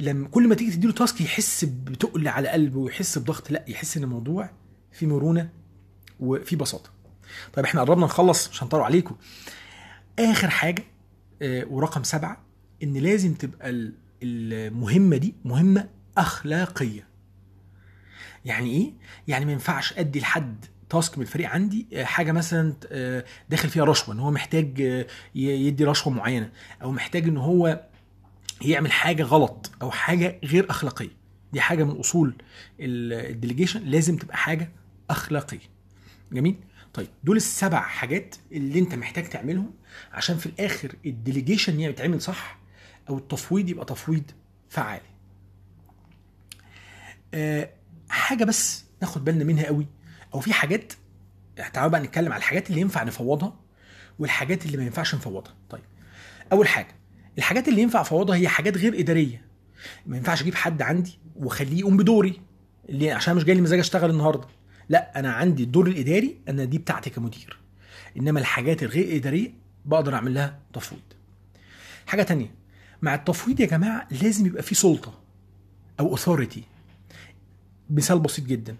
لما 0.00 0.28
كل 0.28 0.48
ما 0.48 0.54
تيجي 0.54 0.70
تديله 0.70 0.92
تاسك 0.92 1.20
يحس 1.20 1.64
بتقل 1.64 2.28
على 2.28 2.48
قلبه 2.48 2.78
ويحس 2.78 3.18
بضغط 3.18 3.50
لا 3.50 3.64
يحس 3.68 3.96
إن 3.96 4.02
الموضوع 4.04 4.50
في 4.92 5.06
مرونة 5.06 5.50
وفي 6.20 6.56
بساطة. 6.56 6.90
طيب 7.52 7.64
إحنا 7.64 7.80
قربنا 7.80 8.04
نخلص 8.04 8.48
مش 8.50 8.62
هنطول 8.62 8.80
عليكم. 8.80 9.16
آخر 10.18 10.50
حاجة 10.50 10.84
آه، 11.42 11.64
ورقم 11.70 12.02
سبعة 12.02 12.44
إن 12.82 12.96
لازم 12.96 13.34
تبقى 13.34 13.70
ال- 13.70 13.92
المهمة 14.22 15.16
دي 15.16 15.34
مهمة 15.44 15.88
أخلاقية. 16.18 17.08
يعني 18.44 18.70
إيه؟ 18.70 18.92
يعني 19.28 19.44
ما 19.44 19.52
ينفعش 19.52 19.92
أدي 19.98 20.20
لحد 20.20 20.64
task 20.90 21.18
من 21.18 21.22
الفريق 21.24 21.48
عندي 21.50 21.86
آه، 21.92 22.04
حاجة 22.04 22.32
مثلا 22.32 22.74
آه، 22.90 23.24
داخل 23.50 23.68
فيها 23.68 23.84
رشوة 23.84 24.14
إن 24.14 24.20
هو 24.20 24.30
محتاج 24.30 24.78
يدي 25.34 25.84
رشوة 25.84 26.12
معينة 26.12 26.50
أو 26.82 26.92
محتاج 26.92 27.24
إن 27.28 27.36
هو 27.36 27.87
يعمل 28.62 28.92
حاجة 28.92 29.22
غلط 29.22 29.70
أو 29.82 29.90
حاجة 29.90 30.40
غير 30.44 30.70
أخلاقية. 30.70 31.18
دي 31.52 31.60
حاجة 31.60 31.84
من 31.84 31.96
أصول 32.00 32.34
ال 32.80 32.89
delegation 32.89 33.84
لازم 33.84 34.16
تبقى 34.16 34.36
حاجة 34.36 34.72
أخلاقية. 35.10 35.60
جميل؟ 36.32 36.56
طيب 36.94 37.08
دول 37.24 37.36
السبع 37.36 37.80
حاجات 37.80 38.36
اللي 38.52 38.78
أنت 38.78 38.94
محتاج 38.94 39.28
تعملهم 39.28 39.70
عشان 40.12 40.36
في 40.36 40.46
الآخر 40.46 40.94
ال 41.06 41.13
delegation 41.13 41.80
يتعمل 41.80 42.20
صح 42.22 42.58
أو 43.08 43.18
التفويض 43.18 43.68
يبقى 43.68 43.84
تفويض 43.84 44.22
فعال. 44.68 45.00
أه 47.34 47.70
حاجة 48.08 48.44
بس 48.44 48.84
ناخد 49.02 49.24
بالنا 49.24 49.44
منها 49.44 49.66
قوي 49.66 49.86
أو 50.34 50.40
في 50.40 50.52
حاجات 50.52 50.92
تعالوا 51.72 51.90
بقى 51.90 52.00
نتكلم 52.00 52.32
على 52.32 52.38
الحاجات 52.40 52.70
اللي 52.70 52.80
ينفع 52.80 53.02
نفوضها 53.02 53.56
والحاجات 54.18 54.66
اللي 54.66 54.76
ما 54.76 54.82
ينفعش 54.84 55.14
نفوضها. 55.14 55.54
طيب 55.70 55.82
أول 56.52 56.68
حاجة 56.68 56.94
الحاجات 57.38 57.68
اللي 57.68 57.82
ينفع 57.82 58.00
افوضها 58.00 58.36
هي 58.36 58.48
حاجات 58.48 58.76
غير 58.76 59.00
إدارية. 59.00 59.42
ما 60.06 60.16
ينفعش 60.16 60.42
أجيب 60.42 60.54
حد 60.54 60.82
عندي 60.82 61.18
وأخليه 61.36 61.78
يقوم 61.78 61.96
بدوري 61.96 62.40
اللي 62.88 63.10
عشان 63.10 63.36
مش 63.36 63.44
جاي 63.44 63.54
لي 63.54 63.60
مزاج 63.60 63.78
أشتغل 63.78 64.10
النهارده. 64.10 64.48
لا 64.88 65.18
أنا 65.18 65.32
عندي 65.32 65.62
الدور 65.62 65.86
الإداري 65.86 66.36
أنا 66.48 66.64
دي 66.64 66.78
بتاعتي 66.78 67.10
كمدير. 67.10 67.58
إنما 68.16 68.40
الحاجات 68.40 68.82
الغير 68.82 69.16
إدارية 69.16 69.52
بقدر 69.84 70.14
أعمل 70.14 70.34
لها 70.34 70.58
تفويض. 70.72 71.02
حاجة 72.06 72.22
تانية 72.22 72.54
مع 73.02 73.14
التفويض 73.14 73.60
يا 73.60 73.66
جماعة 73.66 74.08
لازم 74.22 74.46
يبقى 74.46 74.62
في 74.62 74.74
سلطة 74.74 75.14
أو 76.00 76.08
اوثوريتي 76.08 76.62
مثال 77.90 78.18
بسيط 78.18 78.44
جدا 78.44 78.76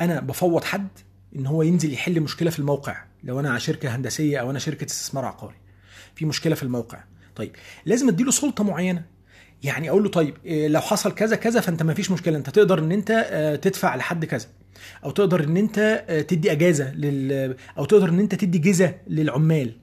أنا 0.00 0.20
بفوض 0.20 0.64
حد 0.64 0.88
إن 1.36 1.46
هو 1.46 1.62
ينزل 1.62 1.92
يحل 1.92 2.20
مشكلة 2.20 2.50
في 2.50 2.58
الموقع 2.58 3.04
لو 3.24 3.40
أنا 3.40 3.58
شركة 3.58 3.96
هندسية 3.96 4.38
أو 4.38 4.50
أنا 4.50 4.58
شركة 4.58 4.84
استثمار 4.86 5.24
عقاري. 5.24 5.54
في 6.14 6.24
مشكلة 6.24 6.54
في 6.54 6.62
الموقع. 6.62 7.04
طيب 7.36 7.56
لازم 7.86 8.08
اديله 8.08 8.30
سلطة 8.30 8.64
معينة. 8.64 9.04
يعني 9.62 9.90
أقول 9.90 10.02
له 10.02 10.08
طيب 10.10 10.34
إيه، 10.44 10.68
لو 10.68 10.80
حصل 10.80 11.12
كذا 11.14 11.36
كذا 11.36 11.60
فانت 11.60 11.82
ما 11.82 11.94
فيش 11.94 12.10
مشكلة 12.10 12.36
انت 12.38 12.50
تقدر 12.50 12.78
ان 12.78 12.92
انت 12.92 13.10
آه، 13.30 13.56
تدفع 13.56 13.96
لحد 13.96 14.24
كذا. 14.24 14.46
أو 15.04 15.10
تقدر 15.10 15.44
ان 15.44 15.56
انت 15.56 16.04
آه، 16.08 16.20
تدي 16.20 16.52
اجازة 16.52 16.94
لل 16.94 17.56
أو 17.78 17.84
تقدر 17.84 18.08
ان 18.08 18.18
انت 18.20 18.34
تدي 18.34 18.58
جزء 18.58 18.94
للعمال. 19.06 19.76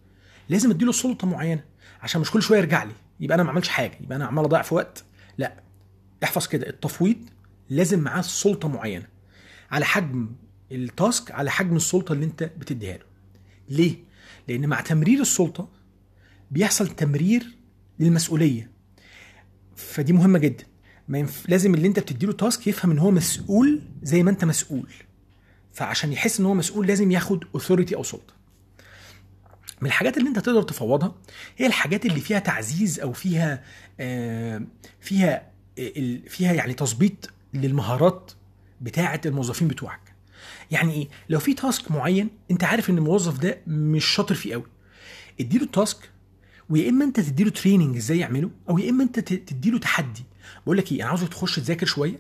لازم 0.50 0.72
اديله 0.72 0.92
سلطة 0.92 1.28
معينة 1.28 1.64
عشان 2.02 2.22
مش 2.22 2.32
كل 2.32 2.42
شوية 2.42 2.58
يرجع 2.60 2.84
لي. 2.84 2.92
يبقى 3.20 3.36
أنا 3.36 3.44
ما 3.44 3.50
عملش 3.50 3.68
حاجة 3.70 3.98
يبقى 4.02 4.16
أنا 4.16 4.26
عمال 4.26 4.44
اضيع 4.44 4.62
في 4.62 4.76
وقت. 4.76 5.04
لا 5.38 5.54
احفظ 6.24 6.48
كده 6.48 6.70
التفويض 6.70 7.18
لازم 7.70 8.00
معاه 8.00 8.22
سلطة 8.22 8.68
معينة. 8.68 9.06
على 9.72 9.86
حجم 9.86 10.30
التاسك 10.72 11.32
على 11.32 11.52
حجم 11.52 11.76
السلطة 11.76 12.14
اللي 12.14 12.26
انت 12.26 12.44
بتديها 12.44 12.98
له. 12.98 13.06
ليه؟ 13.70 13.96
لأن 14.48 14.68
مع 14.68 14.82
تمرير 14.82 15.20
السلطة 15.22 15.70
بيحصل 16.52 16.88
تمرير 16.88 17.58
للمسؤولية. 18.00 18.72
فدي 19.76 20.14
مهمة 20.14 20.40
جدا. 20.40 20.64
ما 21.08 21.18
ينف... 21.18 21.50
لازم 21.50 21.74
اللي 21.74 21.88
انت 21.88 22.00
بتديله 22.00 22.34
task 22.34 22.68
يفهم 22.68 22.92
ان 22.92 23.00
هو 23.00 23.12
مسؤول 23.12 23.82
زي 24.04 24.24
ما 24.24 24.32
انت 24.32 24.46
مسؤول. 24.46 24.90
فعشان 25.74 26.14
يحس 26.14 26.40
ان 26.40 26.46
هو 26.46 26.54
مسؤول 26.54 26.88
لازم 26.88 27.12
ياخد 27.12 27.44
authority 27.56 27.96
أو 27.96 28.04
سلطه 28.04 28.34
من 29.82 29.88
الحاجات 29.88 30.18
اللي 30.18 30.30
انت 30.30 30.40
تقدر 30.40 30.62
تفوضها 30.62 31.16
هي 31.58 31.66
الحاجات 31.66 32.06
اللي 32.06 32.20
فيها 32.20 32.40
تعزيز 32.40 33.00
أو 33.00 33.14
فيها 33.14 33.64
آه 34.00 34.62
فيها 35.00 35.52
فيها 36.28 36.54
يعني 36.54 36.74
تظبيط 36.74 37.30
للمهارات 37.54 38.32
بتاعة 38.82 39.22
الموظفين 39.26 39.68
بتوعك. 39.68 40.14
يعني 40.72 40.94
إيه؟ 40.94 41.08
لو 41.30 41.40
في 41.40 41.54
task 41.54 41.92
معين 41.92 42.30
انت 42.52 42.64
عارف 42.64 42.90
ان 42.90 42.98
الموظف 42.98 43.40
ده 43.40 43.58
مش 43.68 44.06
شاطر 44.06 44.36
فيه 44.36 44.54
قوي. 44.54 44.66
اديله 45.40 45.64
ال 45.64 45.73
task 45.73 46.10
ويا 46.70 46.90
إما 46.90 47.06
أنت 47.06 47.20
تديله 47.20 47.50
training 47.50 47.96
إزاي 47.96 48.20
يعمله 48.20 48.50
أو 48.70 48.78
يا 48.78 48.90
إما 48.90 49.04
أنت 49.04 49.20
تديله 49.20 49.80
تحدي. 49.80 50.24
بقول 50.66 50.78
لك 50.78 50.92
إيه 50.92 51.02
أنا 51.02 51.10
عاوزك 51.10 51.28
تخش 51.30 51.56
تذاكر 51.56 51.86
شوية 51.86 52.20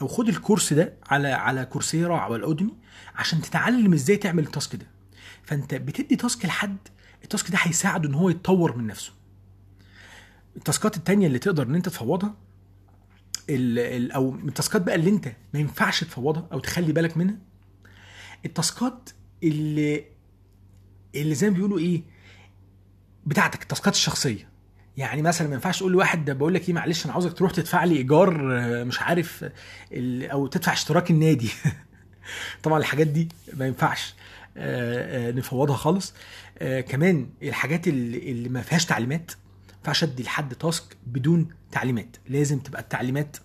أو 0.00 0.08
خد 0.08 0.28
الكورس 0.28 0.72
ده 0.72 0.94
على 1.06 1.28
على 1.28 1.64
Coursera 1.64 2.18
أو 2.18 2.36
ال 2.36 2.42
Udemy 2.42 2.74
عشان 3.14 3.40
تتعلم 3.42 3.92
إزاي 3.92 4.16
تعمل 4.16 4.42
ال 4.46 4.52
task 4.52 4.76
ده. 4.76 4.86
فأنت 5.42 5.74
بتدي 5.74 6.16
task 6.16 6.44
لحد 6.46 6.76
ال 7.24 7.29
task 7.29 7.50
ده 7.50 7.58
هيساعده 7.60 8.08
إن 8.08 8.14
هو 8.14 8.28
يتطور 8.30 8.76
من 8.76 8.86
نفسه. 8.86 9.12
ال 10.56 10.63
task 10.63 10.89
ات 10.89 10.96
التانية 10.96 11.26
اللي 11.26 11.38
تقدر 11.38 11.66
إن 11.66 11.74
أنت 11.74 11.88
تفوضها 11.88 12.34
ال 13.50 13.78
ال 13.78 14.12
أو 14.12 14.34
ال 14.34 14.42
task 14.42 14.74
ات 14.74 14.82
بقى 14.82 14.94
اللي 14.94 15.10
أنت 15.10 15.32
ما 15.54 15.60
ينفعش 15.60 16.04
تفوضها 16.04 16.48
أو 16.52 16.58
تخلي 16.60 16.92
بالك 16.92 17.16
منها 17.16 17.36
ال 18.46 18.57
task 18.57 18.99
ات 18.99 19.10
اللي 19.42 20.04
اللي 21.14 21.34
زي 21.34 21.50
ما 21.50 21.56
بيقولوا 21.56 21.78
إيه 21.78 22.02
بتاعتك 23.28 23.62
التاسكات 23.62 23.94
الشخصية. 23.94 24.48
يعني 24.96 25.22
مثلا 25.22 25.48
ما 25.48 25.54
ينفعش 25.54 25.78
تقول 25.78 25.92
لواحد 25.92 26.24
ده 26.24 26.32
بقول 26.32 26.54
لك 26.54 26.68
إيه 26.68 26.74
معلش 26.74 27.04
أنا 27.04 27.12
عاوزك 27.12 27.32
تروح 27.32 27.52
تدفع 27.52 27.84
لي 27.84 27.96
إيجار 27.96 28.58
آه، 28.58 28.84
مش 28.84 29.00
عارف 29.00 29.44
أو 30.32 30.46
تدفع 30.46 30.72
اشتراك 30.72 31.10
النادي. 31.10 31.50
طبعا 32.62 32.78
الحاجات 32.78 33.06
دي 33.06 33.28
ما 33.56 33.66
ينفعش 33.66 34.14
آه، 34.56 35.28
آه، 35.28 35.32
نفوضها 35.32 35.76
خالص. 35.76 36.14
كمان 36.88 37.28
الحاجات 37.42 37.88
اللي 37.88 38.48
ما 38.48 38.62
فيهاش 38.62 38.86
تعليمات 38.86 39.32
ما 39.68 39.74
ينفعش 39.76 40.04
أدي 40.04 40.22
لحد 40.22 40.54
تاسك 40.54 40.96
بدون 41.06 41.48
تعليمات. 41.72 42.16
لازم 42.28 42.58
تبقى 42.58 42.80
التعليمات 42.80 43.36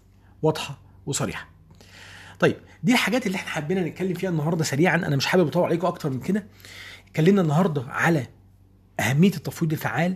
واضحة 0.42 0.80
وصريحة. 1.06 1.50
طيب 2.40 2.56
دي 2.84 2.92
الحاجات 2.92 3.28
اللي 3.28 3.36
إحنا 3.36 3.50
حبينا 3.50 3.82
نتكلم 3.82 4.14
فيها 4.14 4.30
النهارده 4.30 4.64
سريعا. 4.64 4.96
أنا 4.96 5.16
مش 5.16 5.26
حابب 5.26 5.48
أطول 5.48 5.64
عليكم 5.64 5.88
أكتر 5.88 6.10
من 6.10 6.20
كده. 6.20 6.48
اتكلمنا 7.08 7.42
النهارده 7.42 7.86
على 7.88 8.28
أهمية 9.00 9.30
التفويض 9.36 9.72
الفعال. 9.72 10.16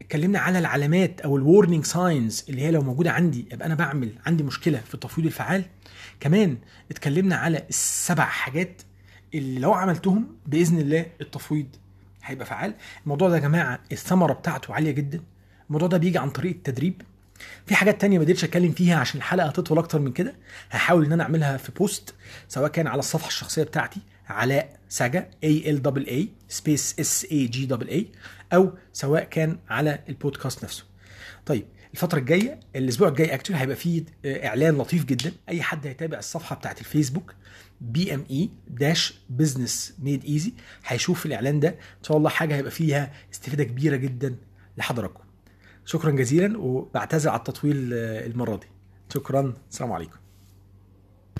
اتكلمنا 0.00 0.38
على 0.38 0.58
العلامات 0.58 1.20
أو 1.20 1.36
ال 1.36 1.42
warning 1.42 1.84
signs 1.84 2.44
اللي 2.48 2.62
هي 2.62 2.70
لو 2.70 2.82
موجودة 2.82 3.10
عندي 3.12 3.46
يبقى 3.52 3.66
أنا 3.66 3.74
بعمل 3.74 4.12
عندي 4.26 4.42
مشكلة 4.42 4.78
في 4.78 4.94
التفويض 4.94 5.26
الفعال. 5.26 5.64
كمان 6.20 6.58
اتكلمنا 6.90 7.36
على 7.36 7.64
السبع 7.68 8.24
حاجات 8.24 8.82
اللي 9.34 9.60
لو 9.60 9.72
عملتهم 9.72 10.36
بإذن 10.46 10.78
الله 10.78 11.06
التفويض 11.20 11.66
هيبقى 12.24 12.46
فعال. 12.46 12.74
الموضوع 13.04 13.28
ده 13.28 13.34
يا 13.34 13.40
جماعة 13.40 13.80
الثمرة 13.92 14.32
بتاعته 14.32 14.74
عالية 14.74 14.90
جدا. 14.90 15.20
الموضوع 15.66 15.88
ده 15.88 15.98
بيجي 15.98 16.18
عن 16.18 16.30
طريق 16.30 16.52
التدريب. 16.54 17.02
في 17.66 17.74
حاجات 17.74 18.00
تانية 18.00 18.18
ما 18.18 18.24
قدرتش 18.24 18.44
أتكلم 18.44 18.72
فيها 18.72 18.96
عشان 18.98 19.18
الحلقة 19.18 19.46
هتطول 19.48 19.78
أكتر 19.78 19.98
من 20.00 20.12
كده. 20.12 20.34
هحاول 20.70 21.04
إن 21.04 21.12
أنا 21.12 21.22
أعملها 21.22 21.56
في 21.56 21.72
post 21.72 22.14
سواء 22.48 22.70
كان 22.70 22.86
على 22.86 22.98
الصفحة 22.98 23.28
الشخصية 23.28 23.62
بتاعتي 23.62 24.00
علاء 24.28 24.78
سجا 24.88 25.30
A 25.44 25.70
L 25.70 25.82
double 25.82 26.06
A 26.06 26.28
space 26.48 26.94
S 27.00 27.26
A 27.32 27.46
G 27.46 27.66
double 27.66 27.88
A 27.88 28.06
أو 28.52 28.72
سواء 28.92 29.24
كان 29.24 29.58
على 29.68 29.98
البودكاست 30.08 30.64
نفسه. 30.64 30.84
طيب 31.46 31.64
الفترة 31.94 32.18
الجاية 32.18 32.60
الأسبوع 32.76 33.08
الجاي 33.08 33.34
actually 33.34 33.56
هيبقى 33.56 33.76
فيه 33.76 34.04
آه، 34.24 34.46
إعلان 34.46 34.78
لطيف 34.78 35.04
جدا. 35.04 35.32
أي 35.48 35.62
حد 35.62 35.86
هيتابع 35.86 36.18
الصفحة 36.18 36.56
بتاعت 36.56 36.80
الفيسبوك 36.80 37.34
BME 37.80 38.24
dash 38.30 39.18
Business 39.30 39.94
Made 39.98 40.24
Easy 40.24 40.52
هيشوف 40.86 41.26
الإعلان 41.26 41.60
ده. 41.60 41.68
إن 41.68 42.04
شاء 42.04 42.16
الله 42.16 42.30
حاجة 42.30 42.56
هيبقى 42.56 42.70
فيها 42.70 43.12
استفادة 43.32 43.64
كبيرة 43.64 43.96
جدا 43.96 44.36
لحضراتكم. 44.78 45.24
شكرا 45.84 46.10
جزيلا 46.10 46.58
وبعتذر 46.58 47.30
على 47.30 47.38
التطويل 47.38 47.90
آه، 47.94 48.26
المرة 48.26 48.56
دي. 48.56 48.66
شكرا 49.14 49.54
السلام 49.70 49.92
عليكم. 49.92 50.16